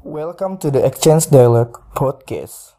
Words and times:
Welcome 0.00 0.56
to 0.64 0.72
the 0.72 0.80
Exchange 0.80 1.28
Dialogue 1.28 1.76
Podcast. 1.92 2.72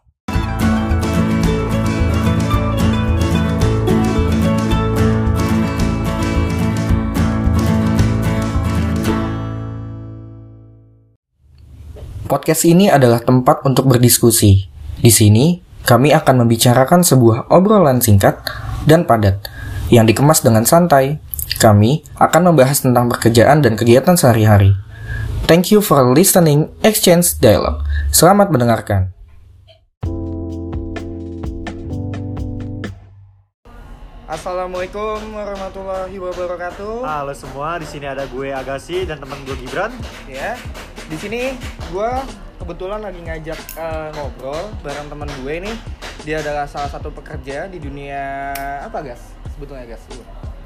Podcast 12.26 12.65
ini 12.65 12.89
adalah 12.89 13.21
tempat 13.21 13.61
untuk 13.69 13.85
berdiskusi. 13.85 14.65
Di 14.97 15.13
sini, 15.13 15.61
kami 15.85 16.17
akan 16.17 16.41
membicarakan 16.41 17.05
sebuah 17.05 17.53
obrolan 17.53 18.01
singkat 18.01 18.41
dan 18.89 19.05
padat 19.05 19.45
yang 19.93 20.09
dikemas 20.09 20.41
dengan 20.41 20.65
santai. 20.65 21.21
Kami 21.61 22.01
akan 22.17 22.49
membahas 22.49 22.81
tentang 22.81 23.13
pekerjaan 23.13 23.61
dan 23.61 23.77
kegiatan 23.77 24.17
sehari-hari. 24.17 24.73
Thank 25.50 25.73
you 25.73 25.82
for 25.82 26.00
listening 26.14 26.70
Exchange 26.86 27.41
Dialogue. 27.41 27.82
Selamat 28.14 28.54
mendengarkan. 28.54 29.09
Assalamualaikum 34.32 35.20
warahmatullahi 35.35 36.16
wabarakatuh. 36.16 37.04
Halo 37.04 37.35
semua, 37.35 37.76
di 37.82 37.88
sini 37.90 38.08
ada 38.08 38.23
gue 38.32 38.54
Agassi 38.54 39.04
dan 39.04 39.20
teman 39.20 39.44
gue 39.44 39.59
Gibran. 39.59 39.91
Ya, 40.30 40.55
di 41.12 41.18
sini 41.20 41.52
gue 41.91 42.12
kebetulan 42.62 43.04
lagi 43.04 43.20
ngajak 43.20 43.60
eh, 43.76 44.10
ngobrol 44.16 44.71
bareng 44.85 45.12
teman 45.12 45.27
gue 45.44 45.68
nih. 45.68 45.76
Dia 46.23 46.40
adalah 46.40 46.70
salah 46.70 46.88
satu 46.88 47.10
pekerja 47.12 47.66
di 47.68 47.82
dunia 47.82 48.54
apa 48.88 49.04
gas? 49.04 49.34
Sebetulnya 49.58 49.98
gas. 49.98 50.05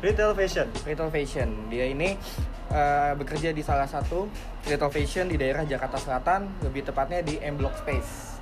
Retail 0.06 0.38
fashion. 0.38 0.70
Retail 0.86 1.10
Fashion. 1.10 1.50
Dia 1.74 1.90
ini 1.90 2.14
eh, 2.70 3.12
bekerja 3.18 3.50
di 3.50 3.66
salah 3.66 3.90
satu 3.90 4.30
retail 4.70 4.94
fashion 4.94 5.26
di 5.26 5.34
daerah 5.34 5.66
Jakarta 5.66 5.98
Selatan, 5.98 6.46
lebih 6.62 6.86
tepatnya 6.86 7.26
di 7.26 7.42
M 7.42 7.58
Block 7.58 7.74
Space. 7.82 8.38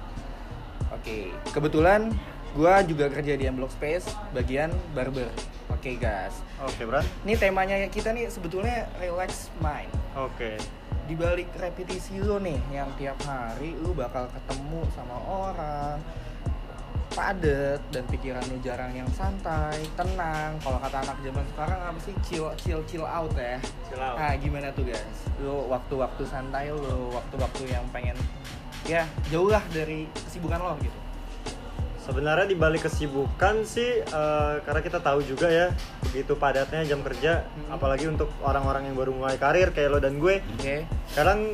Oke, 0.92 1.32
kebetulan 1.56 2.12
gue 2.52 2.76
juga 2.92 3.08
kerja 3.08 3.40
di 3.40 3.48
M 3.48 3.56
Block 3.56 3.72
Space, 3.80 4.12
bagian 4.36 4.76
barber. 4.92 5.32
Oke, 5.72 5.96
guys. 5.96 6.36
Oke, 6.60 6.84
Bran. 6.84 7.08
Ini 7.24 7.40
temanya 7.40 7.80
kita 7.88 8.12
nih 8.12 8.28
sebetulnya 8.28 8.92
relax 9.00 9.48
mind. 9.64 9.88
Oke. 10.20 10.60
Di 11.08 11.16
balik 11.16 11.48
repetisi 11.56 12.20
lu 12.20 12.44
nih, 12.44 12.60
yang 12.76 12.92
tiap 13.00 13.24
hari 13.24 13.72
lu 13.80 13.96
bakal 13.96 14.28
ketemu 14.36 14.84
sama 14.92 15.16
orang, 15.32 15.96
padet 17.14 17.82
dan 17.94 18.04
pikiran 18.10 18.44
lu 18.50 18.58
jarang 18.60 18.92
yang 18.92 19.08
santai, 19.14 19.78
tenang. 19.94 20.58
Kalau 20.60 20.78
kata 20.82 20.98
anak 21.06 21.18
zaman 21.22 21.46
sekarang 21.54 21.80
apa 21.80 22.00
sih 22.02 22.14
chill 22.26 22.50
chill 22.60 22.82
chill 22.90 23.06
out 23.06 23.32
ya. 23.38 23.58
Chill 23.90 24.02
out. 24.02 24.18
Nah, 24.18 24.34
gimana 24.38 24.68
tuh 24.74 24.84
guys? 24.86 25.18
Lu 25.40 25.70
waktu-waktu 25.70 26.24
santai 26.26 26.74
lu, 26.74 27.14
waktu-waktu 27.14 27.70
yang 27.70 27.86
pengen 27.94 28.18
ya 28.84 29.08
jauh 29.32 29.48
lah 29.48 29.64
dari 29.72 30.10
kesibukan 30.28 30.60
lo 30.60 30.76
gitu. 30.82 30.98
Sebenarnya 32.04 32.52
di 32.52 32.60
balik 32.60 32.84
kesibukan 32.84 33.64
sih, 33.64 34.04
eh, 34.04 34.54
karena 34.68 34.82
kita 34.84 35.00
tahu 35.00 35.24
juga 35.24 35.48
ya, 35.48 35.72
begitu 36.04 36.36
padatnya 36.36 36.84
jam 36.84 37.00
kerja, 37.00 37.48
Hmm. 37.48 37.80
apalagi 37.80 38.12
untuk 38.12 38.28
orang-orang 38.44 38.92
yang 38.92 39.00
baru 39.00 39.16
mulai 39.16 39.40
karir 39.40 39.72
kayak 39.72 39.88
lo 39.88 40.04
dan 40.04 40.20
gue. 40.20 40.44
Oke. 40.60 40.84
Kadang 41.16 41.48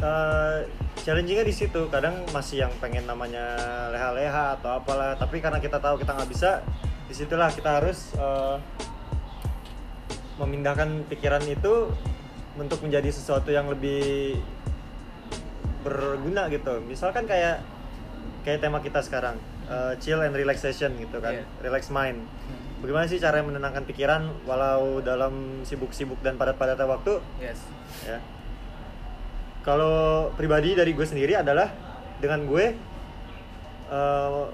eh, 0.00 0.58
challengingnya 1.04 1.44
di 1.44 1.54
situ. 1.54 1.88
Kadang 1.88 2.24
masih 2.30 2.66
yang 2.68 2.72
pengen 2.78 3.04
namanya 3.08 3.56
leha-leha 3.92 4.56
atau 4.60 4.80
apalah. 4.80 5.16
Tapi 5.16 5.40
karena 5.40 5.58
kita 5.58 5.80
tahu 5.80 6.00
kita 6.00 6.12
nggak 6.16 6.30
bisa, 6.30 6.60
di 7.08 7.14
situlah 7.16 7.50
kita 7.52 7.80
harus 7.80 8.12
eh, 8.16 8.56
memindahkan 10.40 11.04
pikiran 11.08 11.44
itu 11.48 11.92
untuk 12.56 12.80
menjadi 12.84 13.08
sesuatu 13.12 13.48
yang 13.52 13.68
lebih 13.68 14.36
berguna 15.80 16.48
gitu. 16.52 16.80
Misalkan 16.84 17.24
kayak 17.24 17.64
kayak 18.44 18.60
tema 18.60 18.80
kita 18.80 19.00
sekarang, 19.00 19.36
eh, 19.68 19.92
chill 20.00 20.20
and 20.20 20.36
relaxation 20.36 20.96
gitu 21.00 21.20
kan, 21.20 21.40
Iya. 21.40 21.44
relax 21.64 21.88
mind. 21.88 22.20
Bagaimana 22.80 23.04
sih 23.04 23.20
cara 23.20 23.44
menenangkan 23.44 23.84
pikiran 23.84 24.24
walau 24.48 25.04
dalam 25.04 25.60
sibuk-sibuk 25.68 26.16
dan 26.24 26.40
padat-padatnya 26.40 26.88
waktu? 26.88 27.20
Yes. 27.36 27.60
ya 28.08 28.16
kalau 29.60 30.28
pribadi 30.34 30.72
dari 30.72 30.96
gue 30.96 31.04
sendiri 31.04 31.36
adalah 31.36 31.68
dengan 32.20 32.44
gue 32.48 32.66
eh, 33.90 34.44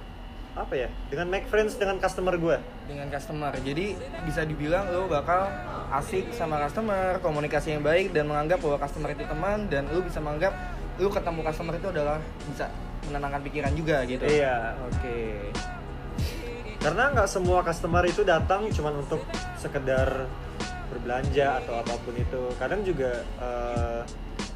apa 0.57 0.73
ya 0.73 0.89
dengan 1.13 1.29
make 1.29 1.47
friends 1.53 1.77
dengan 1.77 2.01
customer 2.01 2.35
gue 2.41 2.57
dengan 2.87 3.07
customer. 3.11 3.53
Jadi 3.61 3.99
bisa 4.25 4.47
dibilang 4.47 4.89
lo 4.89 5.11
bakal 5.11 5.51
asik 5.93 6.33
sama 6.33 6.57
customer, 6.63 7.19
komunikasi 7.21 7.77
yang 7.77 7.85
baik 7.85 8.15
dan 8.15 8.31
menganggap 8.31 8.63
bahwa 8.63 8.79
customer 8.81 9.11
itu 9.13 9.27
teman 9.27 9.67
dan 9.69 9.91
lo 9.91 10.01
bisa 10.01 10.23
menganggap 10.23 10.55
lo 10.97 11.13
ketemu 11.13 11.41
customer 11.45 11.75
itu 11.77 11.89
adalah 11.93 12.19
bisa 12.49 12.67
menenangkan 13.07 13.43
pikiran 13.45 13.73
juga 13.77 13.97
gitu. 14.09 14.25
iya 14.27 14.75
Oke. 14.89 15.53
karena 16.81 17.11
nggak 17.13 17.29
semua 17.29 17.67
customer 17.67 18.03
itu 18.07 18.23
datang 18.23 18.71
cuma 18.71 18.95
untuk 18.95 19.21
sekedar 19.59 20.31
berbelanja 20.89 21.61
atau 21.63 21.83
apa 21.83 21.95
pun 22.01 22.15
itu 22.15 22.43
kadang 22.57 22.81
juga 22.87 23.27
eh, 23.43 24.01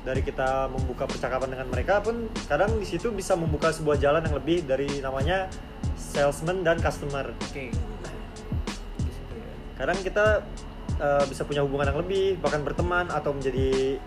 dari 0.00 0.20
kita 0.20 0.64
membuka 0.66 1.04
percakapan 1.04 1.48
dengan 1.50 1.68
mereka 1.68 2.00
pun 2.00 2.16
kadang 2.46 2.72
di 2.74 2.84
situ 2.84 3.10
bisa 3.10 3.34
membuka 3.34 3.68
sebuah 3.68 3.96
jalan 3.96 4.22
yang 4.22 4.32
lebih 4.34 4.64
dari 4.64 4.88
namanya 4.98 5.52
salesman 5.94 6.60
dan 6.60 6.78
customer 6.78 7.28
Oke. 7.42 7.68
Di 8.96 9.10
situ 9.10 9.34
ya. 9.34 9.52
kadang 9.76 10.00
kita 10.00 10.40
uh, 10.96 11.24
bisa 11.24 11.44
punya 11.44 11.60
hubungan 11.60 11.84
yang 11.86 12.00
lebih 12.00 12.38
bahkan 12.38 12.60
berteman 12.60 13.06
atau 13.08 13.30
menjadi 13.30 14.00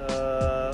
uh, 0.00 0.70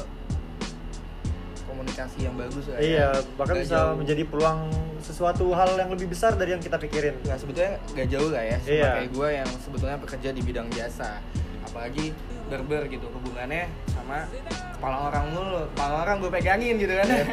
Komunikasi 1.66 2.18
yang 2.22 2.36
bagus 2.36 2.64
lah 2.66 2.78
iya 2.78 3.08
ya. 3.10 3.20
bahkan 3.34 3.56
Nggak 3.56 3.66
bisa 3.66 3.78
jauh. 3.78 3.96
menjadi 3.96 4.22
peluang 4.24 4.60
sesuatu 4.98 5.44
hal 5.50 5.76
yang 5.76 5.88
lebih 5.88 6.08
besar 6.08 6.32
dari 6.34 6.50
yang 6.50 6.60
kita 6.60 6.76
pikirin 6.76 7.16
nggak 7.20 7.36
sebetulnya 7.36 7.72
nggak 7.90 8.08
jauh 8.10 8.28
lah 8.28 8.42
ya 8.42 8.56
sama 8.58 8.68
Iya. 8.70 8.90
kayak 8.96 9.10
gue 9.12 9.28
yang 9.34 9.48
sebetulnya 9.58 9.96
bekerja 9.96 10.28
di 10.30 10.42
bidang 10.42 10.68
jasa 10.70 11.20
apalagi 11.62 12.12
berber 12.46 12.86
gitu 12.86 13.06
hubungannya 13.10 13.66
sama 14.06 14.22
kepala 14.78 14.96
orang 15.10 15.24
mulu. 15.34 15.60
Kepala 15.74 15.94
orang 16.06 16.16
gue 16.22 16.30
pegangin 16.30 16.74
gitu 16.78 16.94
kan. 16.94 17.06
Iya. 17.10 17.26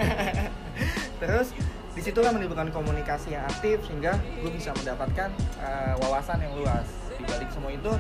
terus 1.22 1.54
di 1.94 2.02
situlah 2.02 2.34
menimbulkan 2.34 2.74
komunikasi 2.74 3.38
yang 3.38 3.46
aktif 3.46 3.86
sehingga 3.86 4.18
gue 4.42 4.50
bisa 4.50 4.74
mendapatkan 4.74 5.30
eh, 5.62 5.94
wawasan 6.02 6.42
yang 6.42 6.58
luas. 6.58 6.90
Di 7.14 7.24
balik 7.30 7.54
semua 7.54 7.70
itu 7.70 7.94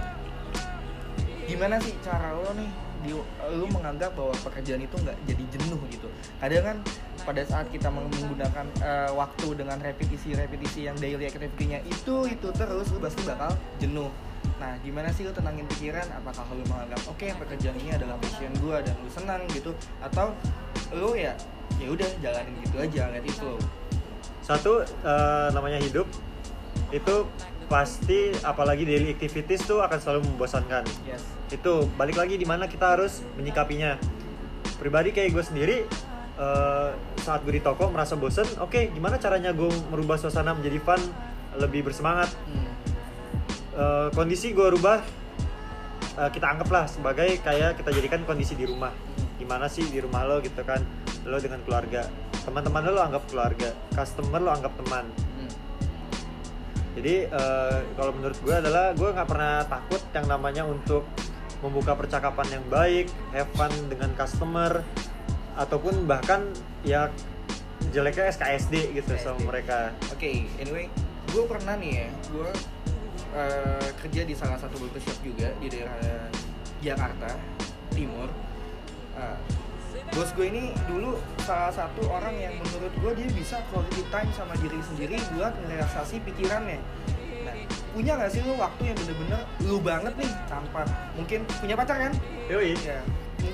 gimana 1.45 1.77
sih 1.77 1.93
cara 2.01 2.33
lo 2.33 2.49
nih? 2.57 2.71
Di, 3.05 3.11
lo 3.53 3.65
menganggap 3.69 4.15
bahwa 4.17 4.33
pekerjaan 4.41 4.81
itu 4.81 4.95
nggak 4.97 5.17
jadi 5.29 5.43
jenuh 5.53 5.81
gitu. 5.93 6.09
Kadang 6.41 6.63
kan 6.65 6.77
pada 7.23 7.45
saat 7.45 7.69
kita 7.69 7.93
meng- 7.93 8.09
menggunakan 8.09 8.65
eh, 8.81 9.11
waktu 9.13 9.47
dengan 9.53 9.77
repetisi-repetisi 9.77 10.89
yang 10.89 10.97
daily 10.97 11.29
activity-nya 11.29 11.85
itu 11.85 12.25
itu 12.25 12.47
terus 12.57 12.89
lo 12.89 12.97
pasti 12.97 13.21
bakal 13.21 13.53
jenuh 13.77 14.09
nah 14.57 14.75
gimana 14.79 15.11
sih 15.11 15.27
lo 15.27 15.31
tenangin 15.35 15.67
pikiran? 15.77 16.07
Apakah 16.23 16.47
lo 16.53 16.63
menganggap 16.67 17.01
oke 17.09 17.27
pekerjaan 17.47 17.75
ini 17.79 17.91
adalah 17.95 18.15
passion 18.19 18.53
gue 18.57 18.77
dan 18.79 18.95
lo 18.95 19.09
senang 19.11 19.41
gitu? 19.51 19.71
Atau 19.99 20.31
lo 20.95 21.15
ya 21.17 21.35
ya 21.81 21.87
udah 21.89 22.09
jalanin 22.21 22.53
gitu 22.61 22.75
aja 22.79 23.09
lihat 23.09 23.25
itu 23.25 23.49
satu 24.43 24.83
uh, 24.83 25.49
namanya 25.55 25.79
hidup 25.79 26.05
itu 26.93 27.15
pasti 27.71 28.29
apalagi 28.45 28.85
daily 28.85 29.17
activities 29.17 29.65
tuh 29.65 29.81
akan 29.81 29.97
selalu 29.97 30.29
membosankan. 30.29 30.85
Yes. 31.09 31.25
Itu 31.49 31.89
balik 31.97 32.21
lagi 32.21 32.37
di 32.37 32.45
mana 32.45 32.69
kita 32.69 32.93
harus 32.93 33.25
menyikapinya. 33.33 33.97
Pribadi 34.77 35.09
kayak 35.09 35.33
gue 35.33 35.41
sendiri 35.41 35.77
eh, 36.37 36.89
saat 37.23 37.39
gue 37.41 37.55
di 37.55 37.63
toko 37.63 37.87
merasa 37.89 38.19
bosen 38.19 38.45
oke 38.59 38.91
gimana 38.93 39.15
caranya 39.15 39.55
gue 39.55 39.71
merubah 39.89 40.19
suasana 40.19 40.53
menjadi 40.53 40.77
fun 40.85 41.01
lebih 41.57 41.87
bersemangat. 41.87 42.29
Hmm. 42.45 42.62
Eh, 43.73 44.07
kondisi 44.13 44.53
gue 44.53 44.69
rubah 44.69 45.01
eh, 46.21 46.29
kita 46.29 46.45
anggaplah 46.45 46.85
sebagai 46.85 47.41
kayak 47.41 47.81
kita 47.81 47.89
jadikan 47.89 48.21
kondisi 48.21 48.53
di 48.53 48.69
rumah 48.69 48.93
gimana 49.41 49.65
sih 49.65 49.81
di 49.89 49.97
rumah 49.97 50.29
lo 50.29 50.37
gitu 50.45 50.61
kan 50.61 50.77
lo 51.25 51.41
dengan 51.41 51.57
keluarga 51.65 52.05
teman-teman 52.45 52.85
lo, 52.85 52.91
lo 52.93 53.01
anggap 53.01 53.25
keluarga 53.33 53.73
customer 53.97 54.37
lo 54.37 54.53
anggap 54.53 54.77
teman 54.77 55.09
Hmm. 55.09 55.49
jadi 57.01 57.33
eh, 57.33 57.77
kalau 57.97 58.13
menurut 58.13 58.37
gue 58.45 58.53
adalah 58.53 58.93
gue 58.93 59.09
nggak 59.09 59.25
pernah 59.25 59.65
takut 59.65 60.01
yang 60.13 60.29
namanya 60.29 60.63
untuk 60.69 61.09
membuka 61.65 61.95
percakapan 61.97 62.59
yang 62.59 62.65
baik, 62.69 63.07
have 63.31 63.47
fun 63.55 63.71
dengan 63.87 64.11
customer, 64.19 64.83
ataupun 65.55 66.03
bahkan 66.03 66.43
ya 66.83 67.07
jeleknya 67.95 68.27
SKSD 68.35 68.91
gitu 68.99 69.15
sama 69.15 69.39
SKSD. 69.39 69.47
mereka. 69.47 69.79
Oke, 70.11 70.43
anyway, 70.59 70.91
gue 71.31 71.43
pernah 71.47 71.79
nih 71.79 72.03
ya, 72.03 72.07
gue 72.35 72.51
eh, 73.33 73.89
kerja 74.01 74.21
di 74.23 74.33
salah 74.37 74.57
satu 74.57 74.77
barbershop 74.79 75.17
juga 75.25 75.49
di 75.57 75.67
daerah 75.69 76.29
Jakarta 76.79 77.29
Timur. 77.93 78.29
Eh, 79.17 79.37
bos 80.13 80.29
gue 80.37 80.45
ini 80.49 80.73
dulu 80.89 81.17
salah 81.45 81.73
satu 81.73 82.05
orang 82.09 82.33
yang 82.37 82.53
menurut 82.57 82.93
gue 83.01 83.11
dia 83.17 83.29
bisa 83.33 83.61
quality 83.73 84.03
time 84.09 84.29
sama 84.33 84.53
diri 84.61 84.77
sendiri 84.81 85.17
buat 85.37 85.53
merelaksasi 85.65 86.21
pikirannya. 86.25 86.79
Nah, 87.43 87.55
punya 87.93 88.17
nggak 88.17 88.31
sih 88.31 88.41
lu 88.45 88.55
waktu 88.57 88.93
yang 88.93 88.97
bener-bener 88.97 89.41
lu 89.65 89.77
banget 89.81 90.13
nih 90.17 90.31
tanpa 90.49 90.85
mungkin 91.17 91.45
punya 91.59 91.75
pacar 91.77 91.97
kan? 92.09 92.13
Yoi. 92.49 92.73
Ya, 92.81 93.01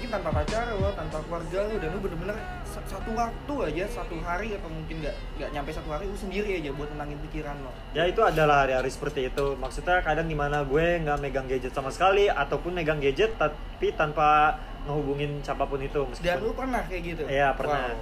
mungkin 0.10 0.26
tanpa 0.26 0.42
pacar 0.42 0.66
lo 0.74 0.90
tanpa 0.92 1.18
keluarga 1.22 1.60
lo 1.70 1.76
dan 1.78 1.90
lo 1.94 2.00
bener-bener 2.02 2.34
sa- 2.66 2.82
satu 2.90 3.14
waktu 3.14 3.54
aja 3.64 3.86
satu 3.94 4.18
hari 4.20 4.58
atau 4.58 4.66
mungkin 4.68 5.06
nggak 5.06 5.16
nggak 5.38 5.50
nyampe 5.54 5.70
satu 5.70 5.90
hari 5.94 6.10
lo 6.10 6.18
sendiri 6.18 6.50
aja 6.58 6.74
buat 6.74 6.90
tenangin 6.90 7.22
pikiran 7.22 7.54
lo 7.62 7.70
ya 7.94 8.10
itu 8.10 8.18
adalah 8.20 8.66
hari-hari 8.66 8.90
seperti 8.90 9.30
itu 9.30 9.54
maksudnya 9.56 10.02
kadang 10.02 10.26
di 10.26 10.34
mana 10.34 10.66
gue 10.66 10.98
nggak 11.00 11.18
megang 11.20 11.46
gadget 11.46 11.70
sama 11.70 11.94
sekali 11.94 12.26
ataupun 12.26 12.74
megang 12.74 12.98
gadget 12.98 13.38
tapi 13.38 13.94
tanpa 13.94 14.58
ngehubungin 14.90 15.46
siapa 15.46 15.70
pun 15.70 15.78
itu 15.78 16.02
dan 16.18 16.42
lo 16.42 16.50
meskipun 16.50 16.58
pernah 16.58 16.82
kayak 16.90 17.02
gitu 17.06 17.22
Iya, 17.30 17.50
pernah. 17.54 17.82
Wow. 17.86 18.02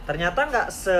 ternyata 0.00 0.40
nggak 0.42 0.66
se 0.72 0.96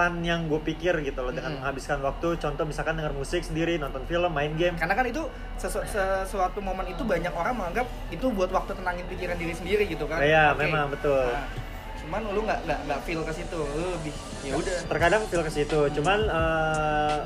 fun 0.00 0.24
yang 0.24 0.48
gue 0.48 0.56
pikir 0.64 0.96
gitu 1.04 1.20
loh 1.20 1.28
dengan 1.28 1.52
Mm-mm. 1.52 1.60
menghabiskan 1.60 2.00
waktu 2.00 2.40
contoh 2.40 2.64
misalkan 2.64 2.96
denger 2.96 3.12
musik 3.12 3.44
sendiri 3.44 3.76
nonton 3.76 4.00
film 4.08 4.32
main 4.32 4.56
game. 4.56 4.80
Karena 4.80 4.96
kan 4.96 5.04
itu 5.04 5.28
sesu- 5.60 5.84
sesuatu 5.84 6.64
momen 6.64 6.88
itu 6.88 7.04
banyak 7.04 7.28
orang 7.36 7.52
menganggap 7.52 7.84
itu 8.08 8.32
buat 8.32 8.48
waktu 8.48 8.80
tenangin 8.80 9.04
pikiran 9.12 9.36
diri 9.36 9.52
sendiri 9.52 9.84
gitu 9.84 10.08
kan. 10.08 10.24
Iya, 10.24 10.56
Oke. 10.56 10.64
memang, 10.64 10.88
betul. 10.88 11.20
Nah, 11.20 11.44
cuman 12.00 12.20
lu 12.32 12.40
nggak 12.48 12.60
nggak 12.64 12.80
nggak 12.88 13.00
feel 13.04 13.20
ke 13.28 13.32
situ 13.36 13.60
lu 13.60 13.86
lebih 14.00 14.14
ya 14.40 14.52
udah. 14.56 14.78
Terkadang 14.88 15.22
feel 15.28 15.44
ke 15.44 15.52
situ 15.52 15.80
cuman 16.00 16.20
eh, 16.32 17.18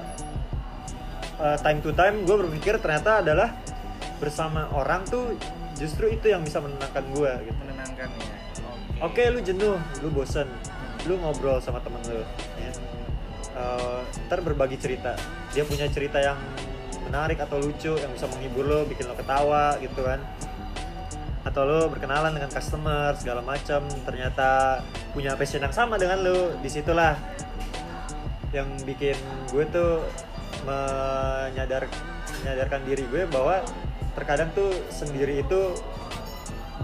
eh, 1.46 1.56
time 1.62 1.78
to 1.78 1.94
time 1.94 2.26
gue 2.26 2.36
berpikir 2.42 2.82
ternyata 2.82 3.22
adalah 3.22 3.54
bersama 4.18 4.66
orang 4.74 5.06
tuh 5.06 5.38
justru 5.78 6.10
itu 6.10 6.26
yang 6.26 6.42
bisa 6.42 6.58
menenangkan 6.58 7.06
gue 7.14 7.32
gitu. 7.46 7.60
Menenangkan 7.62 8.08
ya 8.18 8.34
oke 9.02 9.22
lu 9.30 9.40
jenuh 9.42 9.76
lu 10.02 10.08
bosen 10.10 10.50
lu 11.04 11.20
ngobrol 11.20 11.60
sama 11.60 11.80
temen 11.84 12.00
lu 12.08 12.24
ya. 12.60 12.72
Eh, 13.54 14.00
ntar 14.26 14.42
berbagi 14.42 14.80
cerita. 14.80 15.14
Dia 15.54 15.62
punya 15.62 15.86
cerita 15.86 16.18
yang 16.18 16.38
menarik 17.06 17.38
atau 17.38 17.60
lucu 17.60 17.94
yang 17.94 18.10
bisa 18.10 18.26
menghibur 18.26 18.64
lo 18.66 18.80
bikin 18.88 19.06
lo 19.06 19.14
ketawa 19.14 19.78
gitu 19.78 20.02
kan. 20.02 20.18
Atau 21.44 21.62
lo 21.68 21.86
berkenalan 21.92 22.34
dengan 22.34 22.50
customer 22.50 23.14
segala 23.14 23.44
macam. 23.44 23.86
Ternyata 24.02 24.80
punya 25.14 25.38
passion 25.38 25.62
yang 25.62 25.76
sama 25.76 26.00
dengan 26.00 26.24
lo 26.24 26.58
di 26.58 26.68
situlah 26.72 27.14
yang 28.50 28.70
bikin 28.86 29.18
gue 29.50 29.66
tuh 29.70 29.98
menyadar 30.62 31.90
menyadarkan 32.42 32.80
diri 32.86 33.02
gue 33.10 33.26
bahwa 33.26 33.62
terkadang 34.14 34.50
tuh 34.54 34.70
sendiri 34.94 35.42
itu 35.42 35.74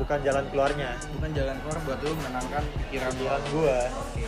bukan 0.01 0.19
jalan 0.25 0.45
keluarnya. 0.49 0.91
Bukan 1.21 1.31
jalan 1.37 1.57
keluar 1.61 1.79
buat 1.85 1.99
lu 2.01 2.11
menenangkan 2.17 2.63
pikiran 2.89 3.13
jalan 3.21 3.43
gue 3.53 3.79
oke 3.93 4.25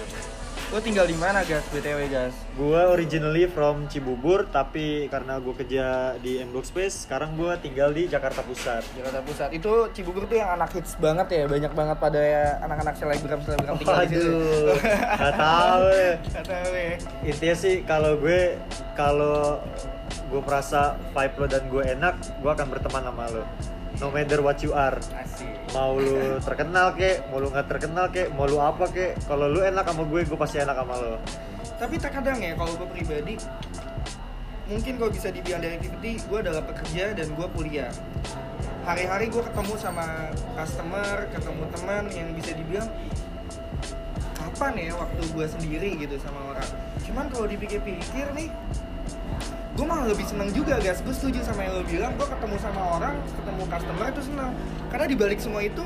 lu 0.72 0.80
tinggal 0.80 1.04
di 1.04 1.12
mana 1.20 1.44
gas? 1.44 1.68
Btw 1.68 2.08
gas? 2.08 2.32
Gue 2.56 2.80
originally 2.80 3.44
from 3.44 3.84
Cibubur 3.92 4.48
tapi 4.48 5.04
karena 5.12 5.36
gue 5.36 5.52
kerja 5.52 6.16
di 6.16 6.40
M 6.40 6.48
Block 6.48 6.64
Space 6.64 7.04
sekarang 7.04 7.36
gue 7.36 7.52
tinggal 7.60 7.92
di 7.92 8.08
Jakarta 8.08 8.40
Pusat. 8.40 8.80
Jakarta 8.96 9.20
Pusat. 9.20 9.48
Itu 9.52 9.92
Cibubur 9.92 10.24
tuh 10.24 10.40
yang 10.40 10.56
anak 10.56 10.72
hits 10.72 10.96
banget 10.96 11.28
ya? 11.28 11.44
Banyak 11.44 11.76
banget 11.76 11.96
pada 12.00 12.20
ya, 12.24 12.56
anak-anak 12.64 12.96
selebgram 12.96 13.44
selebgram 13.44 13.76
tinggal 13.76 14.00
di 14.08 14.16
situ 14.16 14.32
Waduh, 14.32 14.76
nggak 15.20 15.34
tahu 15.36 15.86
ya. 15.92 16.12
Nggak 16.32 16.46
tahu 16.48 16.70
ya. 16.72 16.94
Intinya 17.20 17.56
sih 17.60 17.74
kalau 17.84 18.12
gue 18.16 18.40
kalau 18.96 19.60
gue 20.32 20.40
merasa 20.40 20.96
vibe 21.12 21.36
lo 21.36 21.46
dan 21.52 21.62
gue 21.68 21.82
enak 21.84 22.14
gue 22.40 22.50
akan 22.56 22.66
berteman 22.72 23.04
sama 23.12 23.24
lo 23.28 23.44
no 24.00 24.08
matter 24.08 24.40
what 24.40 24.60
you 24.64 24.72
are. 24.72 24.96
Asik. 24.96 25.50
Mau 25.72 25.96
lu 25.96 26.38
terkenal 26.44 26.92
kek 26.96 27.26
mau 27.32 27.40
lu 27.40 27.48
nggak 27.48 27.66
terkenal 27.68 28.06
kek 28.12 28.28
mau 28.32 28.44
lu 28.44 28.60
apa 28.60 28.84
kek 28.92 29.16
kalau 29.24 29.48
lu 29.48 29.60
enak 29.64 29.84
sama 29.88 30.04
gue 30.04 30.20
gue 30.24 30.38
pasti 30.38 30.60
enak 30.60 30.76
sama 30.76 30.94
lo 31.00 31.16
tapi 31.82 31.98
terkadang 31.98 32.38
ya 32.38 32.54
kalau 32.54 32.78
gue 32.78 32.88
pribadi 32.94 33.34
mungkin 34.70 35.02
kalau 35.02 35.10
bisa 35.10 35.34
dibilang 35.34 35.58
dari 35.58 35.74
activity 35.82 36.22
gue 36.22 36.38
adalah 36.38 36.62
pekerja 36.62 37.10
dan 37.10 37.26
gue 37.34 37.46
kuliah. 37.58 37.90
Hari-hari 38.86 39.26
gue 39.30 39.42
ketemu 39.42 39.74
sama 39.82 40.30
customer 40.54 41.26
ketemu 41.34 41.62
teman 41.74 42.04
yang 42.14 42.28
bisa 42.38 42.54
dibilang 42.54 42.86
kapan 44.38 44.72
ya 44.78 44.94
waktu 44.94 45.22
gue 45.26 45.46
sendiri 45.50 45.90
gitu 45.98 46.14
sama 46.22 46.54
orang. 46.54 46.70
Cuman 47.02 47.26
kalau 47.34 47.50
dipikir-pikir 47.50 48.30
nih 48.30 48.48
gue 49.72 49.86
malah 49.88 50.04
lebih 50.04 50.26
seneng 50.28 50.52
juga 50.52 50.76
guys. 50.78 51.00
Gue 51.00 51.14
setuju 51.16 51.40
sama 51.44 51.64
yang 51.64 51.80
lo 51.80 51.84
bilang 51.88 52.12
gue 52.16 52.28
ketemu 52.28 52.56
sama 52.60 52.80
orang 53.00 53.14
ketemu 53.24 53.62
customer 53.68 54.06
itu 54.12 54.22
seneng. 54.28 54.50
Karena 54.92 55.06
dibalik 55.08 55.38
semua 55.40 55.60
itu 55.64 55.84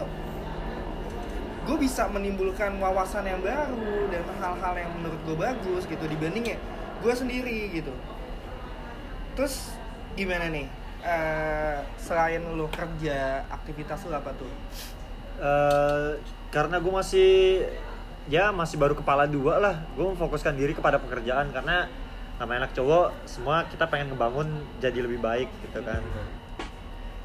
gue 1.66 1.76
bisa 1.82 2.06
menimbulkan 2.06 2.78
wawasan 2.78 3.26
yang 3.26 3.42
baru 3.42 4.06
dan 4.14 4.22
hal-hal 4.38 4.74
yang 4.78 4.90
menurut 5.02 5.18
gue 5.26 5.34
bagus 5.34 5.82
gitu 5.90 6.04
dibanding 6.06 6.54
ya 6.54 6.58
gue 7.02 7.12
sendiri 7.14 7.70
gitu. 7.74 7.92
Terus 9.36 9.70
gimana 10.16 10.48
nih? 10.48 10.66
Eh, 11.06 11.78
selain 12.02 12.42
lo 12.42 12.66
kerja 12.72 13.46
aktivitas 13.52 14.02
lo 14.08 14.18
apa 14.18 14.34
tuh? 14.34 14.50
Eh, 15.38 16.10
karena 16.50 16.80
gue 16.80 16.92
masih 16.92 17.30
ya 18.26 18.50
masih 18.50 18.80
baru 18.80 18.96
kepala 18.96 19.28
dua 19.28 19.60
lah. 19.60 19.76
Gue 19.94 20.08
memfokuskan 20.10 20.56
diri 20.56 20.74
kepada 20.74 20.98
pekerjaan 20.98 21.52
karena 21.52 21.86
namanya 22.36 22.68
anak 22.68 22.72
cowok 22.76 23.16
semua 23.24 23.64
kita 23.68 23.88
pengen 23.88 24.12
ngebangun 24.12 24.48
jadi 24.80 24.98
lebih 25.00 25.20
baik 25.20 25.48
gitu 25.64 25.80
kan. 25.80 26.02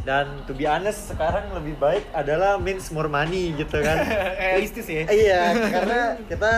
Dan 0.01 0.25
to 0.49 0.57
be 0.57 0.65
honest 0.65 1.13
sekarang 1.13 1.53
lebih 1.53 1.77
baik 1.77 2.07
adalah 2.15 2.57
means 2.57 2.89
more 2.89 3.11
money 3.11 3.53
gitu 3.53 3.77
kan. 3.83 4.01
Realistis 4.41 4.87
ya. 4.87 5.05
Iya 5.05 5.41
karena 5.69 5.99
kita 6.25 6.49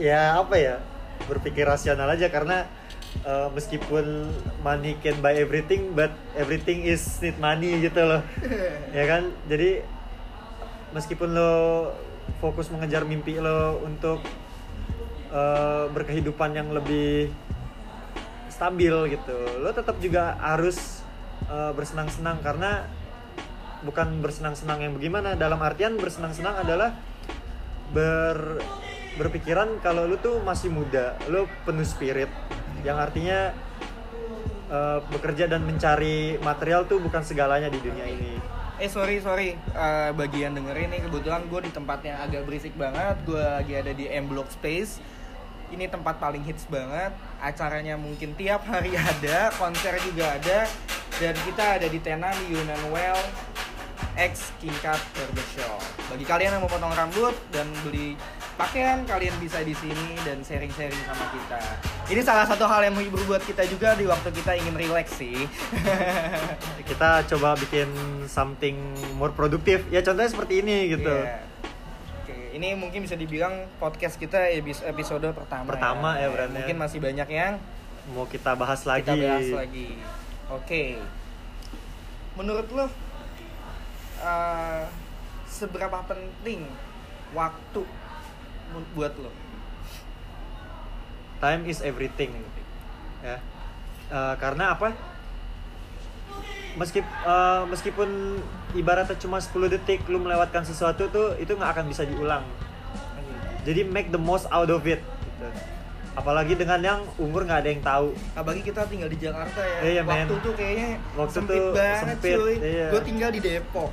ya 0.00 0.40
apa 0.40 0.56
ya 0.58 0.76
berpikir 1.30 1.62
rasional 1.68 2.10
aja 2.10 2.26
karena 2.32 2.66
uh, 3.22 3.46
meskipun 3.54 4.26
money 4.66 4.98
can 4.98 5.14
buy 5.22 5.38
everything 5.38 5.94
but 5.94 6.10
everything 6.34 6.82
is 6.82 7.04
need 7.22 7.36
money 7.38 7.78
gitu 7.84 8.00
loh. 8.02 8.22
Ya 8.96 9.04
kan? 9.06 9.30
Jadi 9.46 9.84
meskipun 10.96 11.30
lo 11.34 11.54
fokus 12.40 12.72
mengejar 12.72 13.04
mimpi 13.04 13.38
lo 13.38 13.82
untuk 13.84 14.24
uh, 15.34 15.86
berkehidupan 15.90 16.54
yang 16.54 16.70
lebih 16.70 17.30
stabil 18.54 18.94
gitu. 19.18 19.34
Lo 19.58 19.74
tetap 19.74 19.98
juga 19.98 20.38
harus 20.38 21.02
uh, 21.50 21.74
bersenang-senang 21.74 22.38
karena 22.38 22.86
bukan 23.82 24.22
bersenang-senang 24.22 24.78
yang 24.86 24.92
bagaimana. 24.94 25.34
Dalam 25.34 25.58
artian 25.58 25.98
bersenang-senang 25.98 26.62
adalah 26.62 26.94
ber 27.90 28.62
berpikiran 29.14 29.78
kalau 29.78 30.10
lu 30.10 30.18
tuh 30.18 30.42
masih 30.42 30.74
muda 30.74 31.14
lu 31.30 31.46
penuh 31.62 31.86
spirit 31.86 32.26
yang 32.82 32.98
artinya 32.98 33.54
uh, 34.66 34.98
bekerja 35.06 35.46
dan 35.46 35.62
mencari 35.62 36.34
material 36.42 36.82
tuh 36.90 36.98
bukan 36.98 37.22
segalanya 37.22 37.70
di 37.70 37.78
dunia 37.78 38.06
ini. 38.06 38.34
Eh 38.74 38.90
sorry 38.90 39.22
sorry. 39.22 39.54
Eh, 39.54 40.10
bagian 40.18 40.58
dengerin 40.58 40.90
nih 40.90 41.06
kebetulan 41.06 41.46
gue 41.46 41.60
di 41.62 41.70
tempatnya 41.70 42.18
agak 42.26 42.42
berisik 42.42 42.74
banget. 42.74 43.14
Gue 43.22 43.38
lagi 43.38 43.70
ada 43.78 43.94
di 43.94 44.10
M 44.10 44.26
Block 44.26 44.50
Space 44.50 44.98
ini 45.72 45.88
tempat 45.88 46.20
paling 46.20 46.42
hits 46.44 46.66
banget. 46.68 47.14
Acaranya 47.40 47.94
mungkin 47.96 48.36
tiap 48.36 48.66
hari 48.68 48.96
ada 49.12 49.52
konser 49.56 49.96
juga 50.04 50.36
ada. 50.36 50.68
Dan 51.14 51.34
kita 51.46 51.78
ada 51.78 51.86
di 51.86 52.02
tenan 52.02 52.34
di 52.42 52.58
Yunan 52.58 52.90
Well 52.90 53.20
X 54.18 54.54
King 54.62 54.74
Cut 54.82 54.98
Barbershop. 55.14 55.80
Bagi 56.10 56.26
kalian 56.26 56.58
yang 56.58 56.62
mau 56.62 56.70
potong 56.70 56.94
rambut 56.94 57.34
dan 57.50 57.66
beli 57.82 58.14
pakaian 58.54 59.02
kalian 59.02 59.34
bisa 59.42 59.62
di 59.66 59.74
sini 59.74 60.14
dan 60.22 60.42
sharing-sharing 60.42 61.02
sama 61.02 61.26
kita. 61.34 61.62
Ini 62.10 62.20
salah 62.22 62.46
satu 62.46 62.66
hal 62.70 62.86
yang 62.86 62.94
menghibur 62.94 63.22
buat 63.26 63.42
kita 63.42 63.66
juga 63.66 63.98
di 63.98 64.06
waktu 64.06 64.30
kita 64.30 64.54
ingin 64.54 64.74
relax 64.78 65.18
sih. 65.18 65.46
Kita 66.90 67.24
coba 67.32 67.56
bikin 67.56 67.88
something 68.28 68.76
more 69.16 69.32
produktif 69.32 69.88
ya 69.88 70.04
contohnya 70.04 70.30
seperti 70.30 70.60
ini 70.60 70.94
gitu. 70.94 71.10
Iya. 71.10 71.53
Ini 72.54 72.78
mungkin 72.78 73.02
bisa 73.02 73.18
dibilang 73.18 73.66
podcast 73.82 74.14
kita 74.14 74.38
episode 74.86 75.26
pertama. 75.34 75.74
Pertama 75.74 76.08
ya, 76.14 76.30
berarti. 76.30 76.54
Mungkin 76.54 76.76
masih 76.78 76.98
banyak 77.02 77.28
yang 77.34 77.58
mau 78.14 78.30
kita 78.30 78.54
bahas 78.54 78.86
lagi 78.86 79.10
kita 79.10 79.18
bahas 79.18 79.50
lagi. 79.50 79.88
Oke. 80.54 81.02
Menurut 82.38 82.66
lo 82.70 82.86
eh, 84.22 84.84
seberapa 85.50 85.98
penting 86.06 86.62
waktu 87.34 87.82
buat 88.94 89.14
lo? 89.18 89.34
time 91.44 91.68
is 91.68 91.84
everything 91.84 92.32
ya 93.20 93.36
Eh, 94.14 94.34
karena 94.36 94.76
apa 94.76 94.92
Meskip, 96.74 97.06
eh, 97.06 97.62
meskipun 97.70 98.42
ibaratnya 98.74 99.14
cuma 99.14 99.38
10 99.38 99.70
detik 99.70 100.02
lu 100.10 100.18
melewatkan 100.18 100.66
sesuatu 100.66 101.06
tuh 101.06 101.38
itu 101.38 101.54
nggak 101.54 101.70
akan 101.70 101.84
bisa 101.86 102.02
diulang 102.02 102.42
jadi 103.64 103.86
make 103.86 104.10
the 104.10 104.18
most 104.18 104.44
out 104.50 104.68
of 104.68 104.82
it 104.84 104.98
gitu. 105.00 105.48
apalagi 106.14 106.58
dengan 106.58 106.78
yang 106.82 107.00
umur 107.16 107.46
nggak 107.46 107.60
ada 107.64 107.70
yang 107.70 107.82
tahu 107.82 108.08
Apalagi 108.34 108.62
kita 108.62 108.86
tinggal 108.86 109.06
di 109.06 109.18
Jakarta 109.18 109.58
ya. 109.62 109.78
Iya, 109.82 110.02
Waktu 110.06 110.34
men. 110.34 110.44
tuh 110.44 110.52
kayaknya 110.54 110.90
Waktu 111.14 111.32
sempit 111.32 111.58
tuh 111.58 111.70
banget 111.74 112.02
sempit, 112.06 112.36
cuy. 112.38 112.54
iya. 112.60 112.86
Gue 112.90 113.02
tinggal 113.02 113.30
di 113.34 113.40
Depok. 113.42 113.90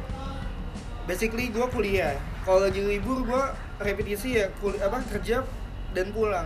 Basically 1.06 1.50
gue 1.50 1.66
kuliah. 1.70 2.14
Kalau 2.46 2.62
lagi 2.62 2.82
libur 2.82 3.26
gue 3.26 3.44
repetisi 3.78 4.38
ya 4.38 4.54
kul 4.62 4.74
apa 4.78 5.02
kerja 5.10 5.42
dan 5.94 6.14
pulang. 6.14 6.46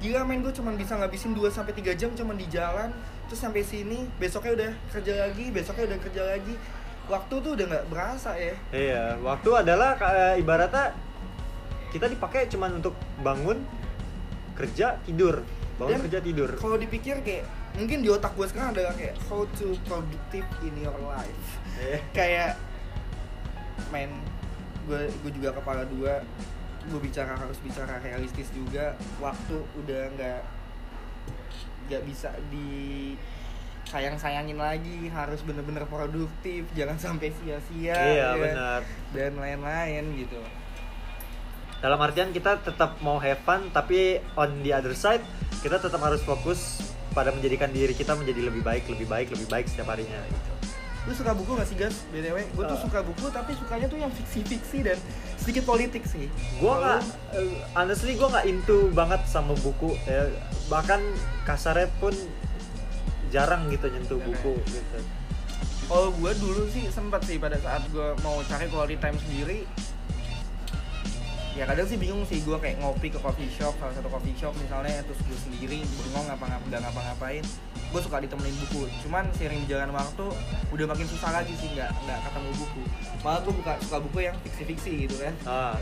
Gila 0.00 0.28
main 0.28 0.44
gue 0.44 0.52
cuma 0.52 0.76
bisa 0.76 0.92
ngabisin 0.96 1.32
2 1.32 1.40
sampai 1.48 1.72
3 1.72 1.96
jam 1.96 2.12
cuma 2.12 2.36
di 2.36 2.44
jalan 2.52 2.92
terus 3.26 3.40
sampai 3.40 3.64
sini 3.64 4.04
besoknya 4.20 4.52
udah 4.52 4.70
kerja 4.92 5.12
lagi 5.26 5.44
besoknya 5.50 5.84
udah 5.94 5.98
kerja 6.00 6.22
lagi. 6.24 6.54
Waktu 7.04 7.34
tuh 7.44 7.52
udah 7.52 7.66
nggak 7.68 7.86
berasa 7.92 8.32
ya. 8.32 8.56
Iya, 8.72 9.04
waktu 9.20 9.50
adalah 9.52 9.92
kayak 10.00 10.40
ibaratnya 10.40 10.96
kita 11.92 12.08
dipakai 12.08 12.48
cuman 12.48 12.80
untuk 12.80 12.96
bangun, 13.20 13.60
kerja, 14.56 14.96
tidur. 15.04 15.44
Bangun, 15.76 16.00
Dan 16.00 16.00
kerja, 16.08 16.20
tidur. 16.24 16.50
kalau 16.56 16.80
dipikir 16.80 17.20
kayak 17.20 17.44
mungkin 17.76 18.00
di 18.00 18.08
otak 18.08 18.32
gue 18.38 18.46
sekarang 18.48 18.72
adalah 18.72 18.94
kayak 18.96 19.18
how 19.28 19.44
to 19.60 19.76
productive 19.84 20.46
in 20.64 20.72
your 20.80 20.96
life. 21.04 21.44
Eh, 21.76 22.00
kayak 22.18 22.56
main 23.92 24.08
gue 24.88 25.10
gue 25.10 25.30
juga 25.34 25.52
kepala 25.52 25.84
dua 25.88 26.24
gue 26.84 27.00
bicara 27.00 27.36
harus 27.36 27.60
bicara 27.60 28.00
realistis 28.00 28.48
juga. 28.56 28.96
Waktu 29.20 29.60
udah 29.76 30.02
nggak 30.16 30.40
nggak 31.88 32.02
bisa 32.08 32.32
di 32.48 33.12
sayang 33.84 34.16
sayangin 34.16 34.56
lagi 34.56 35.12
harus 35.12 35.44
bener-bener 35.44 35.84
produktif 35.86 36.64
jangan 36.72 36.96
sampai 36.96 37.30
sia-sia 37.30 37.94
Iya, 37.94 38.10
ya, 38.16 38.28
benar. 38.34 38.80
dan 39.12 39.32
lain-lain 39.38 40.04
gitu 40.18 40.40
Dalam 41.84 42.00
artian 42.00 42.32
kita 42.32 42.64
tetap 42.64 42.96
mau 43.04 43.20
have 43.20 43.44
fun, 43.44 43.68
tapi 43.68 44.16
on 44.40 44.64
the 44.64 44.72
other 44.72 44.96
side 44.96 45.20
kita 45.60 45.76
tetap 45.76 46.00
harus 46.00 46.24
fokus 46.24 46.80
pada 47.12 47.28
menjadikan 47.28 47.68
diri 47.68 47.92
kita 47.92 48.16
menjadi 48.16 48.48
lebih 48.48 48.64
baik, 48.64 48.88
lebih 48.88 49.04
baik, 49.04 49.28
lebih 49.36 49.48
baik 49.52 49.68
setiap 49.68 49.92
harinya. 49.92 50.16
Gitu. 50.24 50.53
Lu 51.04 51.12
suka 51.12 51.36
buku 51.36 51.52
gak 51.52 51.68
sih 51.68 51.76
guys 51.76 51.96
btw 52.08 52.38
gue 52.40 52.64
tuh 52.64 52.76
Uh. 52.76 52.82
suka 52.88 53.04
buku 53.04 53.26
tapi 53.28 53.52
sukanya 53.52 53.86
tuh 53.86 54.00
yang 54.00 54.08
fiksi-fiksi 54.08 54.78
dan 54.80 54.96
sedikit 55.36 55.68
politik 55.68 56.00
sih 56.08 56.32
Gue 56.56 56.72
nggak, 56.72 57.00
eh, 57.36 57.60
honestly 57.76 58.16
gue 58.16 58.24
nggak 58.24 58.46
into 58.48 58.88
banget 58.96 59.20
sama 59.28 59.52
buku. 59.60 59.92
Ya, 60.08 60.32
bahkan 60.72 61.04
kasarnya 61.44 61.92
pun 62.00 62.16
jarang 63.28 63.68
gitu 63.68 63.92
nyentuh 63.92 64.16
Oke. 64.16 64.32
buku 64.32 64.52
gitu. 64.64 64.98
Kalau 65.84 66.08
gue 66.16 66.32
dulu 66.40 66.64
sih 66.72 66.88
sempet 66.88 67.20
sih 67.28 67.36
pada 67.36 67.60
saat 67.60 67.84
gue 67.92 68.16
mau 68.24 68.40
cari 68.40 68.72
quality 68.72 68.96
time 68.96 69.18
sendiri 69.20 69.60
Ya 71.54 71.70
kadang 71.70 71.86
sih 71.86 71.94
bingung 71.94 72.24
sih 72.26 72.42
gue 72.42 72.56
kayak 72.58 72.82
ngopi 72.82 73.14
ke 73.14 73.20
coffee 73.22 73.46
shop, 73.46 73.76
salah 73.78 73.94
satu 73.94 74.10
coffee 74.10 74.34
shop 74.34 74.50
misalnya 74.58 75.04
Terus 75.06 75.20
gue 75.22 75.38
sendiri 75.38 75.84
bengong 75.86 76.26
ngapa 76.26 76.44
ngapa 76.50 76.64
nggak 76.66 76.80
ngapa-ngapain 76.88 77.44
Gue 77.94 78.02
suka 78.02 78.18
ditemenin 78.18 78.58
buku, 78.58 78.90
cuman 79.06 79.22
seiring 79.38 79.70
berjalan 79.70 79.94
waktu 79.94 80.26
udah 80.74 80.86
makin 80.90 81.06
susah 81.06 81.30
lagi 81.30 81.54
sih 81.54 81.70
nggak 81.78 81.94
nggak 81.94 82.18
ketemu 82.26 82.50
buku 82.58 82.82
Malah 83.22 83.40
gue 83.46 83.54
buka 83.54 83.72
suka 83.86 83.98
buku 84.02 84.18
yang 84.26 84.36
fiksi-fiksi 84.42 84.92
gitu 85.06 85.14
kan 85.22 85.34
Ah. 85.46 85.74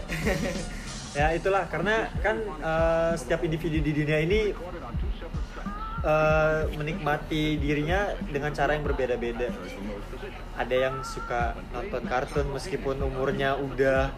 ya 1.19 1.33
itulah 1.33 1.65
karena 1.73 2.13
kan 2.21 2.37
eh, 2.45 3.13
setiap 3.17 3.41
individu 3.49 3.81
di 3.81 3.97
dunia 3.97 4.21
ini 4.29 4.53
eh, 6.05 6.61
menikmati 6.77 7.57
dirinya 7.57 8.13
dengan 8.29 8.53
cara 8.53 8.77
yang 8.77 8.85
berbeda-beda. 8.85 9.49
Ada 10.61 10.77
yang 10.77 11.01
suka 11.01 11.57
nonton 11.73 12.03
kartun 12.13 12.47
meskipun 12.53 13.01
umurnya 13.01 13.57
udah 13.57 14.13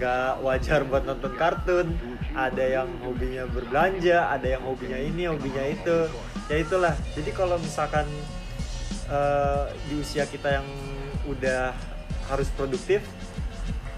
gak 0.00 0.40
wajar 0.40 0.88
buat 0.88 1.04
nonton 1.04 1.36
kartun. 1.36 1.92
Ada 2.32 2.80
yang 2.80 2.88
hobinya 3.04 3.44
berbelanja, 3.52 4.32
ada 4.32 4.48
yang 4.48 4.64
hobinya 4.64 4.96
ini, 4.96 5.28
hobinya 5.28 5.64
itu. 5.68 6.08
Ya 6.48 6.56
itulah. 6.56 6.94
Jadi 7.12 7.30
kalau 7.36 7.60
misalkan 7.60 8.08
eh, 9.12 9.64
di 9.92 10.00
usia 10.00 10.24
kita 10.24 10.62
yang 10.62 10.66
udah 11.28 11.76
harus 12.32 12.48
produktif, 12.56 13.04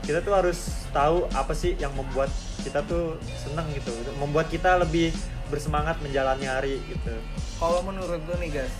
kita 0.02 0.18
tuh 0.18 0.34
harus 0.34 0.82
tahu 0.90 1.30
apa 1.30 1.54
sih 1.54 1.78
yang 1.78 1.94
membuat 1.94 2.28
kita 2.62 2.82
tuh 2.86 3.18
seneng 3.38 3.66
gitu 3.74 3.90
membuat 4.18 4.46
kita 4.50 4.78
lebih 4.78 5.10
bersemangat 5.50 5.98
menjalani 6.00 6.46
hari 6.46 6.78
gitu 6.88 7.14
Kalau 7.58 7.84
menurut 7.84 8.22
gue 8.24 8.36
nih 8.40 8.50
guys 8.62 8.74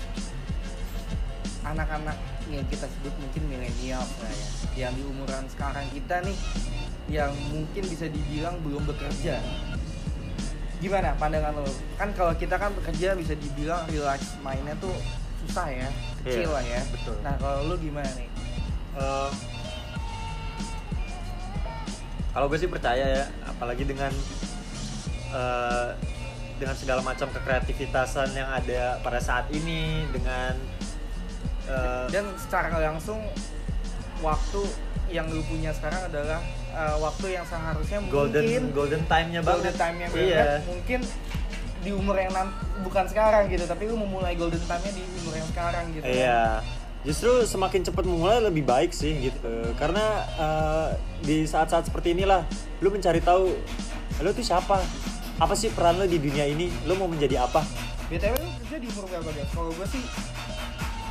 Anak-anak 1.63 2.19
yang 2.51 2.67
kita 2.67 2.91
sebut 2.91 3.15
mungkin 3.23 3.43
milenial 3.47 4.03
ya 4.03 4.87
Yang 4.89 4.93
di 4.99 5.03
umuran 5.07 5.45
sekarang 5.53 5.87
kita 5.93 6.25
nih 6.25 6.37
Yang 7.13 7.33
mungkin 7.53 7.85
bisa 7.93 8.09
dibilang 8.09 8.57
belum 8.65 8.89
bekerja 8.89 9.37
Gimana 10.81 11.13
pandangan 11.21 11.61
lo? 11.61 11.69
Kan 12.01 12.11
kalau 12.17 12.33
kita 12.35 12.57
kan 12.57 12.73
bekerja 12.73 13.13
bisa 13.15 13.37
dibilang 13.37 13.85
relax 13.93 14.35
mainnya 14.41 14.73
tuh 14.81 14.97
susah 15.45 15.69
ya 15.69 15.89
Kecil 16.25 16.49
Iya, 16.49 16.55
lah 16.55 16.65
ya 16.65 16.81
betul. 16.91 17.17
Nah 17.21 17.35
kalau 17.37 17.59
lo 17.69 17.75
gimana 17.77 18.09
nih? 18.15 18.29
Eh, 18.93 19.31
kalau 22.33 22.47
gue 22.49 22.59
sih 22.59 22.71
percaya 22.71 23.05
ya 23.05 23.25
apalagi 23.45 23.85
dengan 23.85 24.13
eh, 25.35 25.89
dengan 26.57 26.77
segala 26.79 27.03
macam 27.03 27.27
kekreativitasan 27.29 28.33
yang 28.39 28.49
ada 28.49 29.03
pada 29.03 29.19
saat 29.19 29.51
ini 29.51 30.07
dengan 30.15 30.55
eh, 31.67 32.07
Dan 32.09 32.31
secara 32.39 32.73
langsung 32.79 33.19
Waktu 34.23 34.63
yang 35.13 35.29
lu 35.29 35.45
punya 35.45 35.71
sekarang 35.77 36.09
adalah 36.09 36.41
uh, 36.73 36.97
Waktu 36.99 37.37
yang 37.37 37.45
seharusnya 37.45 37.99
golden 38.09 38.43
mungkin 38.43 38.63
golden 38.73 39.03
time-nya 39.07 39.41
banget. 39.45 39.55
golden 39.61 39.77
time 39.77 39.97
yang 40.01 40.11
iya. 40.17 40.45
Mungkin 40.65 41.01
di 41.83 41.91
umur 41.91 42.17
yang 42.17 42.33
nan- 42.33 42.57
bukan 42.81 43.05
sekarang 43.07 43.51
gitu 43.51 43.67
tapi 43.67 43.91
lu 43.91 44.01
memulai 44.01 44.33
golden 44.35 44.63
time-nya 44.65 44.93
di 44.97 45.03
umur 45.23 45.35
yang 45.37 45.49
sekarang 45.53 45.85
gitu. 45.93 46.05
Kan. 46.07 46.15
Iya, 46.15 46.43
justru 47.03 47.31
semakin 47.45 47.81
cepat 47.85 48.05
memulai 48.09 48.39
lebih 48.41 48.65
baik 48.65 48.95
sih 48.95 49.13
gitu. 49.21 49.53
Karena 49.77 50.05
eh, 50.39 50.89
di 51.21 51.45
saat-saat 51.45 51.91
seperti 51.91 52.15
inilah, 52.15 52.47
lu 52.79 52.89
mencari 52.89 53.19
tahu, 53.19 53.51
lu 54.23 54.31
tuh 54.31 54.47
siapa, 54.47 54.79
apa 55.37 55.55
sih 55.59 55.75
peran 55.75 55.99
lu 55.99 56.07
di 56.07 56.23
dunia 56.23 56.47
ini, 56.47 56.71
lu 56.87 56.95
mau 56.95 57.11
menjadi 57.11 57.43
apa? 57.43 57.63
btw 58.07 58.37
lu 58.37 58.49
kerja 58.61 58.77
di 58.77 58.87
umur 58.93 59.05
berapa 59.09 59.31
guys 59.33 59.51
kalau 59.57 59.73
gue 59.73 59.89
sih 59.89 60.05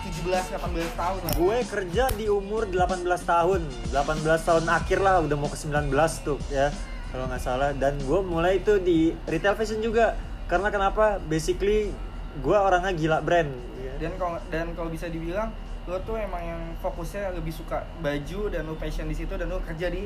17 0.01 0.25
18 0.51 0.57
tahun 0.93 1.19
lah 1.21 1.33
Gue 1.33 1.57
kerja 1.63 2.03
di 2.11 2.25
umur 2.25 2.65
18 2.65 3.05
tahun, 3.21 3.61
18 3.87 3.93
tahun 4.41 4.63
akhir 4.65 4.99
lah, 4.99 5.21
udah 5.21 5.35
mau 5.35 5.45
ke 5.45 5.55
19 5.55 5.93
tuh 6.19 6.41
ya, 6.49 6.73
kalau 7.09 7.25
nggak 7.25 7.39
salah. 7.39 7.69
Dan 7.71 7.99
gue 7.99 8.19
mulai 8.19 8.57
itu 8.57 8.77
di 8.77 9.13
retail 9.25 9.53
fashion 9.53 9.79
juga. 9.79 10.17
Karena 10.45 10.67
kenapa? 10.67 11.21
Basically, 11.21 11.93
gue 12.35 12.57
orangnya 12.57 12.91
gila 12.91 13.17
brand. 13.19 13.51
ya. 13.77 13.93
dan 13.99 14.11
kalau 14.15 14.37
dan 14.47 14.65
kalau 14.73 14.89
bisa 14.89 15.05
dibilang 15.05 15.53
lo 15.83 15.97
tuh 15.99 16.13
emang 16.15 16.41
yang 16.41 16.61
fokusnya 16.77 17.33
lebih 17.33 17.49
suka 17.51 17.81
baju 17.99 18.41
dan 18.47 18.61
lu 18.63 18.73
passion 18.75 19.05
di 19.05 19.13
situ 19.13 19.33
dan 19.33 19.45
lu 19.45 19.61
kerja 19.61 19.87
di 19.87 20.05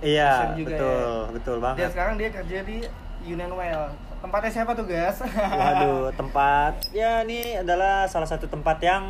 Iya, 0.00 0.56
juga 0.56 0.72
betul, 0.72 1.10
betul 1.30 1.56
dan 1.56 1.62
banget. 1.62 1.88
sekarang 1.92 2.14
dia 2.16 2.30
kerja 2.30 2.58
di 2.62 2.76
Union 3.22 3.52
Well 3.52 3.92
tempatnya 4.20 4.52
siapa 4.52 4.72
tuh 4.76 4.84
guys 4.84 5.18
Waduh, 5.60 6.12
tempat 6.14 6.92
ya 6.92 7.24
ini 7.24 7.60
adalah 7.60 8.04
salah 8.06 8.28
satu 8.28 8.46
tempat 8.46 8.80
yang 8.84 9.04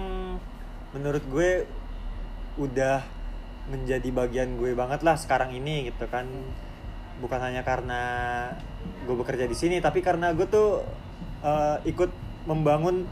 menurut 0.90 1.22
gue 1.30 1.66
udah 2.58 3.02
menjadi 3.70 4.08
bagian 4.10 4.58
gue 4.58 4.74
banget 4.74 5.06
lah 5.06 5.14
sekarang 5.14 5.54
ini 5.54 5.92
gitu 5.92 6.10
kan. 6.10 6.26
Bukan 7.20 7.38
hanya 7.38 7.62
karena 7.62 8.02
gue 9.04 9.14
bekerja 9.14 9.44
di 9.44 9.54
sini, 9.54 9.78
tapi 9.78 10.00
karena 10.00 10.32
gue 10.32 10.48
tuh 10.48 10.82
eh, 11.44 11.76
ikut 11.86 12.10
membangun 12.48 13.04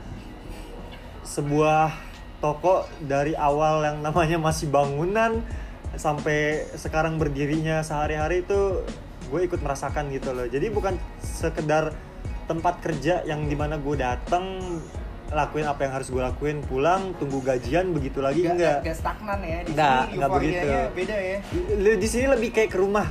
sebuah 1.23 1.93
toko 2.41 2.89
dari 3.05 3.37
awal 3.37 3.85
yang 3.85 3.99
namanya 4.01 4.41
masih 4.41 4.73
bangunan 4.73 5.45
sampai 5.99 6.69
sekarang 6.79 7.21
berdirinya 7.21 7.85
sehari-hari 7.85 8.45
itu 8.45 8.87
gue 9.29 9.41
ikut 9.45 9.61
merasakan 9.61 10.09
gitu 10.11 10.33
loh 10.33 10.49
jadi 10.49 10.67
bukan 10.69 10.97
sekedar 11.21 11.93
tempat 12.49 12.81
kerja 12.81 13.23
yang 13.23 13.45
di 13.45 13.53
mana 13.53 13.77
gue 13.77 13.95
datang 13.95 14.59
lakuin 15.29 15.69
apa 15.69 15.85
yang 15.85 15.93
harus 15.93 16.09
gue 16.09 16.23
lakuin 16.25 16.65
pulang 16.65 17.13
tunggu 17.21 17.45
gajian 17.45 17.93
begitu 17.93 18.25
lagi 18.25 18.49
Gak, 18.49 18.53
enggak 18.57 18.79
gak 18.81 18.97
stagnan 18.97 19.41
ya 19.45 19.59
di 19.61 19.71
Nggak, 19.77 20.01
sini 20.01 20.17
nggak 20.17 20.31
begitu. 20.33 20.69
beda 20.97 21.17
ya 21.21 21.39
di 22.01 22.09
sini 22.09 22.27
lebih 22.33 22.49
kayak 22.49 22.71
ke 22.73 22.79
rumah 22.81 23.07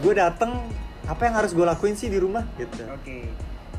gue 0.00 0.14
datang 0.16 0.64
apa 1.04 1.20
yang 1.28 1.34
harus 1.36 1.52
gue 1.52 1.66
lakuin 1.68 1.92
sih 1.92 2.08
di 2.08 2.16
rumah 2.16 2.44
gitu 2.56 2.88
Oke. 2.88 3.28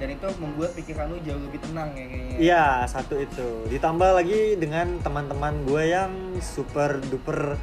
Dan 0.02 0.18
itu 0.18 0.26
membuat 0.42 0.74
pikiran 0.74 1.14
lu 1.14 1.22
jauh 1.22 1.38
lebih 1.38 1.62
tenang 1.62 1.94
ya 1.94 2.06
kayaknya. 2.10 2.38
Iya, 2.42 2.66
satu 2.90 3.22
itu. 3.22 3.70
Ditambah 3.70 4.18
lagi 4.18 4.58
dengan 4.58 4.98
teman-teman 4.98 5.62
gue 5.62 5.84
yang 5.94 6.10
super 6.42 6.98
duper 7.06 7.54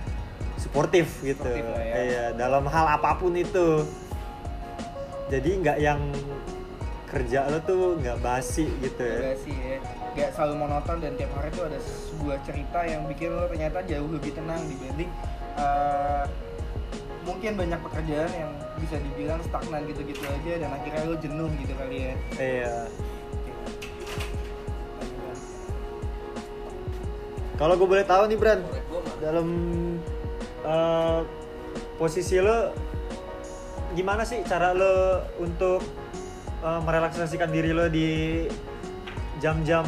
suportif 0.55 1.19
gitu. 1.27 1.51
Ya. 1.51 1.99
Iya, 1.99 2.25
dalam 2.39 2.71
hal 2.71 2.95
apa 2.95 3.19
pun 3.19 3.35
itu. 3.35 3.83
Jadi 5.29 5.51
nggak 5.61 5.79
yang 5.79 6.01
kerja 7.09 7.49
lo 7.49 7.59
tuh 7.65 7.97
nggak 8.01 8.21
basi 8.21 8.69
gitu 8.85 9.01
ya. 9.01 9.33
Gak 9.33 9.39
sih 9.45 9.57
ya. 9.57 9.77
Gak 10.17 10.31
selalu 10.37 10.55
monoton 10.67 10.97
dan 11.01 11.13
tiap 11.17 11.33
hari 11.37 11.49
tuh 11.53 11.65
ada 11.69 11.79
sebuah 11.81 12.37
cerita 12.45 12.81
yang 12.85 13.05
bikin 13.09 13.33
lo 13.33 13.45
ternyata 13.49 13.81
jauh 13.85 14.11
lebih 14.13 14.33
tenang 14.35 14.61
dibanding 14.67 15.11
eh, 15.57 16.25
mungkin 17.25 17.53
banyak 17.61 17.81
pekerjaan 17.85 18.33
yang 18.33 18.53
bisa 18.81 18.97
dibilang 18.99 19.41
stagnan 19.45 19.85
gitu-gitu 19.85 20.25
aja 20.25 20.53
dan 20.65 20.71
akhirnya 20.73 21.03
lo 21.05 21.17
jenuh 21.21 21.51
gitu 21.61 21.73
kali 21.77 21.97
ya. 22.09 22.15
Iya. 22.41 22.77
Kalau 27.59 27.75
gue 27.75 27.89
boleh 27.91 28.07
tahu 28.07 28.31
nih 28.31 28.39
Bran, 28.39 28.61
dalam 29.19 29.49
eh, 30.63 31.21
posisi 31.99 32.39
lo 32.39 32.88
gimana 33.97 34.23
sih 34.25 34.45
cara 34.45 34.77
lo 34.77 35.25
untuk 35.41 35.81
eh, 36.61 36.81
merelaksasikan 36.85 37.49
diri 37.49 37.73
lo 37.73 37.89
di 37.89 38.45
jam-jam 39.39 39.87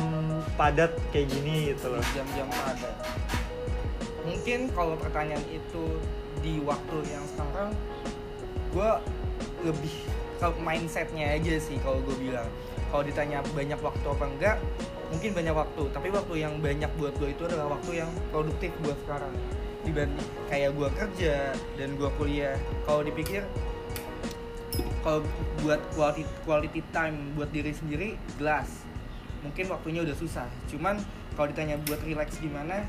padat 0.54 0.94
kayak 1.10 1.28
gini 1.28 1.74
gitu 1.74 1.90
loh. 1.92 2.02
Jam-jam 2.14 2.46
padat. 2.48 2.94
mungkin 4.20 4.68
kalau 4.76 4.94
pertanyaan 5.00 5.42
itu 5.48 5.96
di 6.44 6.60
waktu 6.62 6.96
yang 7.08 7.24
sekarang 7.24 7.72
gue 8.70 8.90
lebih 9.64 9.94
ke 10.40 10.48
mindsetnya 10.60 11.36
aja 11.36 11.56
sih 11.60 11.76
kalau 11.80 12.00
gue 12.04 12.16
bilang 12.16 12.46
kalau 12.92 13.02
ditanya 13.04 13.44
banyak 13.52 13.80
waktu 13.80 14.06
apa 14.06 14.24
enggak 14.28 14.56
mungkin 15.10 15.30
banyak 15.34 15.54
waktu 15.56 15.82
tapi 15.90 16.08
waktu 16.12 16.34
yang 16.36 16.54
banyak 16.62 16.90
buat 16.96 17.16
gue 17.18 17.32
itu 17.32 17.42
adalah 17.48 17.76
waktu 17.76 18.04
yang 18.04 18.10
produktif 18.30 18.70
buat 18.84 18.96
sekarang 19.04 19.34
dibanding 19.82 20.28
kayak 20.52 20.70
gue 20.76 20.88
kerja 20.96 21.36
dan 21.80 21.88
gue 21.96 22.10
kuliah 22.20 22.56
kalau 22.84 23.00
dipikir 23.00 23.42
kalau 25.00 25.24
buat 25.64 25.80
quality 25.96 26.24
quality 26.46 26.80
time 26.94 27.34
buat 27.34 27.50
diri 27.50 27.72
sendiri 27.74 28.14
jelas 28.38 28.86
mungkin 29.40 29.72
waktunya 29.72 30.00
udah 30.04 30.16
susah. 30.16 30.46
Cuman 30.68 31.00
kalau 31.34 31.48
ditanya 31.48 31.80
buat 31.88 32.00
relax 32.04 32.36
gimana 32.38 32.84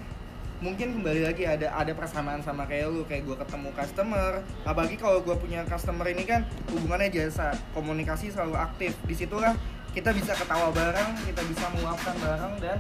mungkin 0.62 1.02
kembali 1.02 1.26
lagi 1.26 1.44
ada 1.50 1.74
ada 1.74 1.92
persamaan 1.98 2.44
sama 2.46 2.70
kayak 2.70 2.92
lu. 2.92 3.02
Kayak 3.08 3.28
gue 3.28 3.38
ketemu 3.42 3.70
customer. 3.74 4.32
Apalagi 4.68 4.96
kalau 5.00 5.20
gue 5.26 5.36
punya 5.36 5.66
customer 5.66 6.06
ini 6.12 6.24
kan 6.28 6.46
hubungannya 6.70 7.10
jasa. 7.10 7.56
Komunikasi 7.74 8.30
selalu 8.30 8.56
aktif. 8.60 8.94
Di 9.08 9.16
situlah 9.18 9.58
kita 9.92 10.16
bisa 10.16 10.32
ketawa 10.38 10.72
bareng 10.72 11.20
kita 11.28 11.42
bisa 11.44 11.66
meluapkan 11.76 12.16
bareng 12.24 12.54
dan 12.64 12.78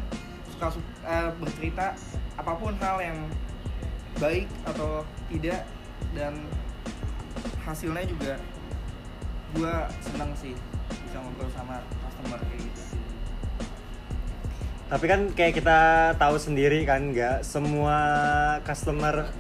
suka 0.56 0.80
uh, 1.04 1.32
bercerita 1.36 1.92
apa 2.40 2.54
pun 2.56 2.72
hal 2.80 2.98
yang 3.02 3.20
baik 4.20 4.48
atau 4.68 5.08
tidak. 5.32 5.66
Dan 6.12 6.36
hasilnya 7.64 8.04
juga 8.04 8.36
gue 9.56 9.74
senang 10.04 10.32
sih 10.40 10.54
bisa 10.88 11.18
ngobrol 11.20 11.50
sama 11.52 11.84
customer 12.04 12.40
kayak 12.48 12.62
gitu 12.64 12.82
tapi 14.92 15.06
kan 15.08 15.22
kayak 15.32 15.54
kita 15.56 15.80
tahu 16.20 16.36
sendiri 16.36 16.84
kan 16.84 17.16
nggak 17.16 17.48
semua 17.48 17.98
customer 18.68 19.32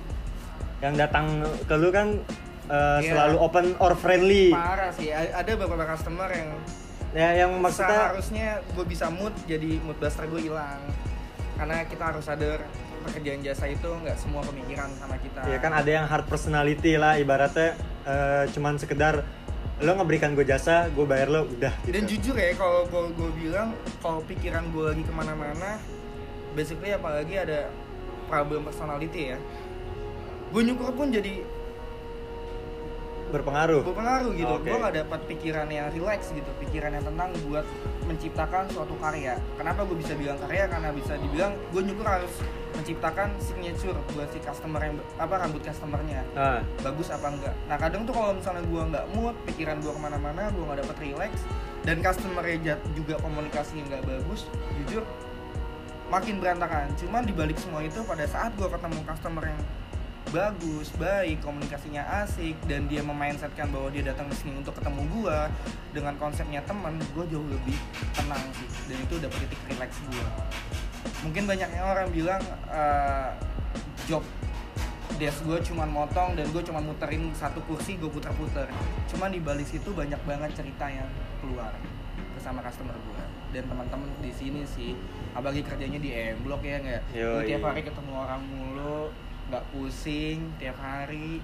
yang 0.79 0.95
datang 0.95 1.43
ke 1.67 1.75
lu 1.75 1.91
kan 1.91 2.23
uh, 2.71 3.03
yeah. 3.03 3.11
selalu 3.11 3.35
open 3.37 3.65
or 3.83 3.93
friendly. 3.99 4.55
Parah 4.55 4.95
sih 4.95 5.11
ada 5.11 5.51
beberapa 5.59 5.83
customer 5.91 6.31
yang 6.31 6.49
ya 7.11 7.29
yang 7.43 7.51
maksudnya 7.59 8.15
harusnya 8.15 8.47
gue 8.71 8.85
bisa 8.87 9.11
mood 9.11 9.35
jadi 9.43 9.83
mood 9.83 9.99
buster 9.99 10.23
gue 10.31 10.47
hilang. 10.47 10.79
Karena 11.59 11.83
kita 11.85 12.03
harus 12.15 12.25
sadar 12.25 12.63
pekerjaan 13.03 13.43
jasa 13.43 13.67
itu 13.67 13.91
nggak 13.91 14.17
semua 14.17 14.41
pemikiran 14.47 14.89
sama 14.97 15.19
kita. 15.19 15.41
Ya 15.51 15.59
kan 15.59 15.75
ada 15.75 15.91
yang 15.91 16.07
hard 16.07 16.25
personality 16.31 16.95
lah 16.95 17.19
ibaratnya 17.19 17.75
uh, 18.07 18.47
cuman 18.55 18.79
sekedar 18.79 19.27
lo 19.81 19.97
ngeberikan 19.97 20.37
gue 20.37 20.45
jasa 20.45 20.93
gue 20.93 21.05
bayar 21.09 21.33
lo 21.33 21.49
udah 21.49 21.73
gitu. 21.81 21.93
dan 21.97 22.03
jujur 22.05 22.35
ya 22.37 22.53
kalau 22.53 22.85
gue 22.85 23.03
gue 23.17 23.29
bilang 23.33 23.73
kalau 23.97 24.21
pikiran 24.29 24.69
gue 24.69 24.83
lagi 24.93 25.01
ke 25.01 25.13
mana-mana 25.13 25.81
basically 26.53 26.93
apalagi 26.93 27.41
ada 27.41 27.73
problem 28.29 28.61
personality 28.61 29.33
ya 29.33 29.37
gue 30.53 30.61
nyukur 30.61 30.93
pun 30.93 31.09
jadi 31.09 31.41
berpengaruh? 33.31 33.81
Berpengaruh 33.87 34.31
gitu. 34.35 34.53
Okay. 34.59 34.69
gue 34.75 34.77
gak 34.83 34.95
dapat 35.07 35.19
pikiran 35.31 35.67
yang 35.71 35.87
relax 35.95 36.29
gitu. 36.35 36.51
Pikiran 36.61 36.91
yang 36.93 37.05
tenang 37.07 37.31
buat 37.47 37.65
menciptakan 38.05 38.67
suatu 38.69 38.95
karya. 38.99 39.39
Kenapa 39.55 39.87
gue 39.87 39.97
bisa 39.97 40.13
bilang 40.19 40.37
karya? 40.43 40.67
Karena 40.67 40.89
bisa 40.91 41.15
dibilang 41.17 41.55
gue 41.71 41.81
nyukur 41.81 42.05
harus 42.05 42.33
menciptakan 42.71 43.35
signature 43.39 43.95
buat 44.15 44.27
si 44.31 44.39
customer 44.39 44.79
yang 44.83 44.95
apa 45.19 45.33
rambut 45.39 45.61
customernya. 45.63 46.23
Ah. 46.35 46.63
bagus 46.83 47.11
apa 47.11 47.27
enggak? 47.31 47.55
Nah 47.67 47.77
kadang 47.77 48.07
tuh 48.07 48.13
kalau 48.15 48.31
misalnya 48.35 48.63
gue 48.63 48.81
nggak 48.95 49.05
mood 49.15 49.35
pikiran 49.47 49.77
gue 49.83 49.91
ke 49.91 50.01
mana-mana 50.01 50.47
gue 50.49 50.63
nggak 50.63 50.79
dapat 50.87 50.97
relax 51.03 51.31
dan 51.83 51.99
customer 51.99 52.43
juga 52.95 53.15
komunikasi 53.19 53.81
yang 53.81 53.87
nggak 53.91 54.05
bagus 54.07 54.47
jujur 54.81 55.03
makin 56.11 56.43
berantakan. 56.43 56.91
Cuman 56.99 57.23
dibalik 57.23 57.55
semua 57.55 57.83
itu 57.83 58.03
pada 58.03 58.27
saat 58.27 58.51
gue 58.59 58.67
ketemu 58.67 58.99
customer 59.07 59.43
yang 59.47 59.61
bagus, 60.29 60.93
baik, 61.01 61.41
komunikasinya 61.41 62.05
asik 62.21 62.53
dan 62.69 62.85
dia 62.85 63.01
memindsetkan 63.01 63.73
bahwa 63.73 63.89
dia 63.89 64.05
datang 64.05 64.29
ke 64.29 64.35
sini 64.37 64.61
untuk 64.61 64.77
ketemu 64.77 65.01
gua. 65.17 65.49
Dengan 65.91 66.15
konsepnya 66.21 66.61
teman, 66.69 66.95
gua 67.17 67.25
jauh 67.27 67.43
lebih 67.49 67.75
tenang 68.13 68.45
sih. 68.53 68.69
Dan 68.85 68.97
itu 69.01 69.13
udah 69.17 69.29
titik 69.41 69.61
relax 69.73 69.91
gua. 70.07 70.27
Mungkin 71.25 71.43
banyaknya 71.49 71.81
orang 71.81 72.07
bilang 72.13 72.41
uh, 72.69 73.33
job 74.05 74.21
desk 75.19 75.45
gue 75.45 75.59
cuman 75.61 75.85
motong 75.85 76.33
dan 76.33 76.49
gue 76.49 76.63
cuma 76.65 76.81
muterin 76.81 77.29
satu 77.37 77.61
kursi 77.69 77.93
gue 77.99 78.09
putar-putar 78.09 78.65
cuman 79.05 79.29
di 79.29 79.37
balik 79.37 79.69
situ 79.69 79.93
banyak 79.93 80.17
banget 80.25 80.49
cerita 80.57 80.89
yang 80.89 81.05
keluar 81.37 81.69
bersama 82.33 82.63
customer 82.65 82.95
gue 82.97 83.21
dan 83.51 83.63
teman-teman 83.67 84.07
di 84.23 84.31
sini 84.31 84.63
sih. 84.63 84.91
Apalagi 85.35 85.61
kerjanya 85.63 85.99
di 85.99 86.09
M 86.11 86.39
Block 86.43 86.63
ya 86.63 86.79
nggak? 86.79 87.01
Tiap 87.47 87.61
hari 87.67 87.81
ketemu 87.83 88.11
orang 88.15 88.41
mulu 88.47 89.11
nggak 89.49 89.63
pusing 89.73 90.53
tiap 90.61 90.77
hari 90.77 91.41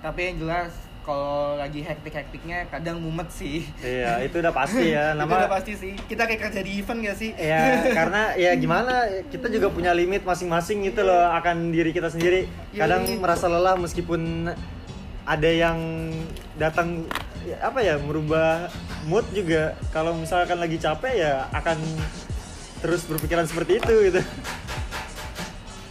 tapi 0.00 0.32
yang 0.32 0.36
jelas 0.40 0.72
kalau 1.00 1.56
lagi 1.56 1.80
hektik-hektiknya 1.80 2.68
kadang 2.68 3.00
mumet 3.00 3.28
sih. 3.32 3.64
Iya, 3.80 4.20
itu 4.20 4.36
udah 4.38 4.52
pasti 4.52 4.92
ya. 4.92 5.12
Nama... 5.18 5.26
itu 5.26 5.36
udah 5.42 5.52
pasti 5.52 5.72
sih. 5.76 5.92
Kita 5.96 6.28
kayak 6.28 6.40
kerja 6.48 6.60
di 6.60 6.72
event 6.76 7.00
gak 7.02 7.16
sih? 7.16 7.30
Iya, 7.34 7.60
karena 7.98 8.22
ya 8.36 8.52
gimana, 8.56 9.08
kita 9.32 9.48
juga 9.48 9.72
punya 9.72 9.96
limit 9.96 10.22
masing-masing 10.28 10.84
gitu 10.92 11.04
loh 11.04 11.32
akan 11.32 11.72
diri 11.72 11.90
kita 11.96 12.12
sendiri. 12.12 12.46
Iya, 12.72 12.84
kadang. 12.84 13.02
Iya. 13.08 13.16
merasa 13.16 13.48
lelah 13.48 13.80
meskipun 13.80 14.52
ada 15.24 15.50
yang 15.50 15.78
datang 16.60 17.08
ya, 17.48 17.56
apa 17.64 17.80
ya 17.80 17.96
merubah 17.96 18.68
mood 19.08 19.24
juga. 19.32 19.76
Kalau 19.96 20.12
misalkan 20.16 20.60
lagi 20.60 20.76
capek 20.76 21.14
ya 21.16 21.48
akan 21.56 21.80
terus 22.84 23.08
berpikiran 23.08 23.48
seperti 23.48 23.80
itu 23.80 23.94
gitu. 24.12 24.20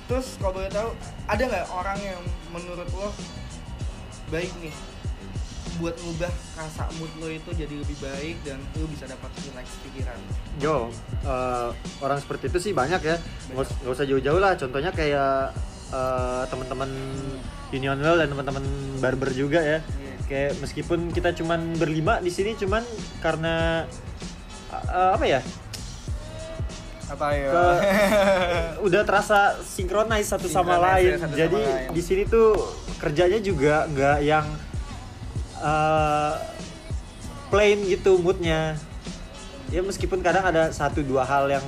Terus 0.09 0.37
kalau 0.41 0.57
boleh 0.57 0.69
tahu 0.69 0.89
ada 1.29 1.43
nggak 1.45 1.67
orang 1.69 1.99
yang 2.01 2.21
menurut 2.49 2.89
lo 2.97 3.13
baik 4.33 4.49
nih 4.65 4.73
buat 5.77 5.95
ngubah 6.01 6.33
rasa 6.57 6.89
mood 6.99 7.13
lo 7.21 7.29
itu 7.31 7.49
jadi 7.55 7.71
lebih 7.71 7.95
baik 8.03 8.35
dan 8.43 8.59
lo 8.75 8.85
bisa 8.89 9.05
dapat 9.05 9.31
relax 9.47 9.69
pikiran? 9.85 10.17
Jo, 10.59 10.89
uh, 11.23 11.71
orang 12.03 12.19
seperti 12.19 12.51
itu 12.51 12.59
sih 12.59 12.73
banyak 12.75 12.99
ya. 13.05 13.15
Nggak 13.53 13.93
usah 13.93 14.03
jauh-jauh 14.09 14.41
lah. 14.41 14.59
Contohnya 14.59 14.91
kayak 14.91 15.55
uh, 15.93 16.43
teman-teman 16.51 16.89
Union 17.71 17.95
Well 18.01 18.19
dan 18.19 18.27
teman-teman 18.33 18.65
barber 18.99 19.29
juga 19.31 19.61
ya. 19.61 19.79
Yeah. 19.79 20.17
kayak 20.29 20.61
meskipun 20.61 21.09
kita 21.09 21.33
cuman 21.37 21.77
berlima 21.79 22.21
di 22.21 22.29
sini 22.29 22.53
cuman 22.53 22.85
karena 23.17 23.85
uh, 24.69 25.17
apa 25.17 25.25
ya 25.25 25.41
apa 27.09 27.27
ya 27.33 27.49
ke, 27.49 27.65
udah 28.87 29.01
terasa 29.01 29.57
sinkronis 29.65 30.29
satu 30.29 30.45
sama 30.45 30.77
lain. 30.77 31.17
ya, 31.17 31.17
satu 31.17 31.35
jadi 31.35 31.61
sama 31.65 31.93
di 31.93 32.01
sini 32.05 32.23
tuh 32.29 32.53
kerjanya 33.01 33.39
juga 33.41 33.89
nggak 33.89 34.17
yang 34.21 34.45
uh, 35.57 36.37
plain 37.49 37.81
gitu 37.89 38.21
moodnya. 38.21 38.77
Ya 39.69 39.81
meskipun 39.85 40.21
kadang 40.21 40.45
ada 40.45 40.73
satu 40.73 41.01
dua 41.05 41.25
hal 41.25 41.49
yang 41.49 41.65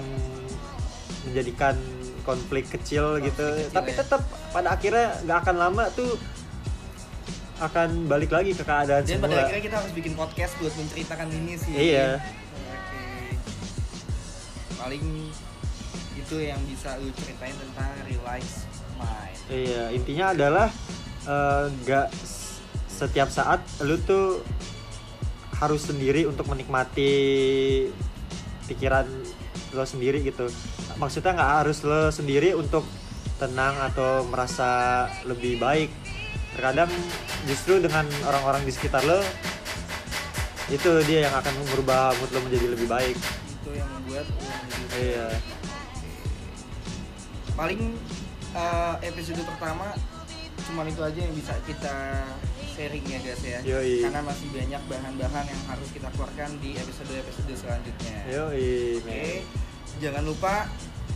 menjadikan 1.26 1.78
konflik 2.22 2.70
kecil 2.70 3.18
konflik 3.18 3.34
gitu. 3.34 3.46
kecil 3.46 3.74
tapi 3.74 3.90
ya. 3.94 3.98
tetap 4.06 4.22
pada 4.54 4.78
akhirnya 4.78 5.10
nggak 5.26 5.38
akan 5.42 5.56
lama 5.58 5.84
tuh 5.94 6.18
akan 7.62 8.10
balik 8.10 8.34
lagi 8.34 8.58
ke 8.58 8.66
keadaan 8.66 9.06
dan 9.06 9.22
semula. 9.22 9.26
pada 9.30 9.38
akhirnya 9.46 9.64
kita 9.70 9.76
harus 9.78 9.94
bikin 9.94 10.14
podcast 10.18 10.54
buat 10.58 10.74
menceritakan 10.74 11.28
ini 11.30 11.54
sih. 11.62 11.74
Iya 11.78 12.22
paling 14.82 15.30
itu 16.18 16.36
yang 16.42 16.58
bisa 16.66 16.98
lu 16.98 17.14
ceritain 17.14 17.54
tentang 17.54 17.94
realize 18.10 18.66
mind. 18.98 19.38
Iya 19.54 19.84
intinya 19.94 20.26
adalah 20.34 20.68
uh, 21.30 21.70
setiap 22.90 23.30
saat 23.30 23.62
lu 23.86 24.02
tuh 24.02 24.42
harus 25.62 25.86
sendiri 25.86 26.26
untuk 26.26 26.50
menikmati 26.50 27.14
pikiran 28.66 29.06
lo 29.78 29.86
sendiri 29.86 30.26
gitu. 30.26 30.50
Maksudnya 30.98 31.38
nggak 31.38 31.54
harus 31.62 31.86
lo 31.86 32.10
sendiri 32.10 32.58
untuk 32.58 32.84
tenang 33.38 33.78
atau 33.94 34.26
merasa 34.26 35.06
lebih 35.30 35.62
baik. 35.62 35.94
Terkadang 36.58 36.90
justru 37.46 37.80
dengan 37.80 38.04
orang-orang 38.26 38.66
di 38.66 38.74
sekitar 38.74 39.06
lo 39.06 39.22
itu 40.74 40.90
dia 41.06 41.28
yang 41.30 41.36
akan 41.36 41.54
merubah 41.70 42.16
mood 42.18 42.32
lo 42.32 42.40
menjadi 42.48 42.68
lebih 42.72 42.88
baik 42.88 43.18
itu 43.62 43.78
yang 43.78 43.90
membuat 43.94 44.26
iya. 44.98 45.28
Paling 47.54 47.94
uh, 48.58 48.96
episode 49.06 49.38
pertama 49.46 49.94
cuman 50.62 50.86
itu 50.90 51.02
aja 51.02 51.20
yang 51.20 51.34
bisa 51.38 51.54
kita 51.70 52.26
sharing 52.74 53.06
ya 53.06 53.20
guys 53.22 53.44
ya. 53.46 53.60
Yoi. 53.62 54.02
karena 54.02 54.22
masih 54.26 54.48
banyak 54.50 54.82
bahan-bahan 54.90 55.46
yang 55.46 55.62
harus 55.70 55.90
kita 55.94 56.10
keluarkan 56.18 56.50
di 56.58 56.74
episode-episode 56.74 57.54
selanjutnya. 57.54 58.18
Yoi, 58.30 58.98
oke. 58.98 59.06
okay. 59.06 59.32
jangan 60.02 60.24
lupa 60.26 60.66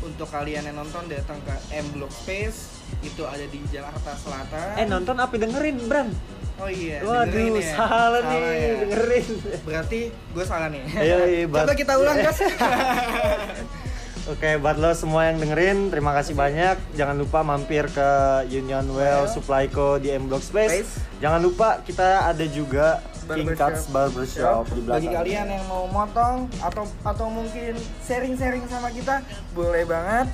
untuk 0.03 0.27
kalian 0.29 0.69
yang 0.69 0.77
nonton 0.77 1.09
datang 1.09 1.41
ke 1.41 1.55
M 1.73 1.85
Block 1.97 2.13
Space. 2.13 2.77
Itu 3.01 3.25
ada 3.25 3.41
di 3.49 3.57
Jakarta 3.73 4.13
Selatan. 4.13 4.77
Eh 4.77 4.85
nonton 4.85 5.17
apa 5.17 5.33
dengerin 5.33 5.77
Bram 5.89 6.09
Oh 6.55 6.71
iya, 6.71 7.03
Waduh, 7.03 7.59
ya. 7.59 7.75
salah, 7.75 8.23
salah 8.23 8.31
nih, 8.31 8.39
ya. 8.39 8.73
dengerin. 8.79 9.27
Berarti 9.67 9.99
gue 10.07 10.45
salah 10.47 10.67
nih. 10.71 10.83
Iya, 10.87 11.17
iya, 11.27 11.43
Coba 11.51 11.73
kita 11.75 11.93
ulang, 11.99 12.15
guys. 12.23 12.39
Oke, 14.25 14.57
buat 14.57 14.81
lo 14.81 14.89
semua 14.97 15.29
yang 15.29 15.37
dengerin, 15.37 15.93
terima 15.93 16.09
kasih 16.17 16.33
banyak. 16.33 16.81
Jangan 16.97 17.13
lupa 17.13 17.45
mampir 17.45 17.85
ke 17.93 18.09
Union 18.49 18.87
Well 18.89 19.27
Well. 19.27 19.29
Supply 19.29 19.69
Co 19.69 20.01
di 20.01 20.09
M 20.09 20.25
Block 20.25 20.41
Space. 20.41 20.81
Space. 20.81 20.93
Jangan 21.21 21.45
lupa 21.45 21.83
kita 21.85 22.33
ada 22.33 22.45
juga 22.49 23.05
King 23.29 23.53
Barbershop. 23.53 23.69
Cuts 23.69 23.83
Barbershop 23.93 24.63
di 24.73 24.81
belakang. 24.81 24.97
Bagi 24.97 25.09
kalian 25.13 25.47
yang 25.59 25.65
mau 25.69 25.85
motong 25.85 26.49
atau 26.57 26.89
atau 27.05 27.27
mungkin 27.29 27.77
sharing-sharing 28.01 28.65
sama 28.65 28.89
kita, 28.89 29.21
boleh 29.53 29.85
banget. 29.85 30.25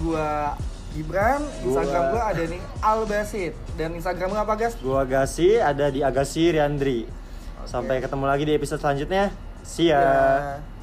Gua 0.00 0.56
Gibran, 0.96 1.44
Instagram 1.60 2.02
Gua- 2.08 2.12
gua 2.16 2.22
ada 2.32 2.42
nih 2.42 2.62
Albasit 2.80 3.52
dan 3.76 3.92
Instagram 3.92 4.32
gua 4.32 4.42
apa 4.42 4.54
guys? 4.56 4.74
Gua 4.80 5.04
Agasi, 5.04 5.60
ada 5.60 5.92
di 5.92 6.00
Agasi 6.00 6.48
Riandri. 6.48 7.04
Sampai 7.64 8.00
ketemu 8.00 8.24
lagi 8.24 8.44
di 8.46 8.54
episode 8.54 8.80
selanjutnya. 8.80 9.28
See 9.60 9.90
ya. 9.90 9.98
Ya. 9.98 10.75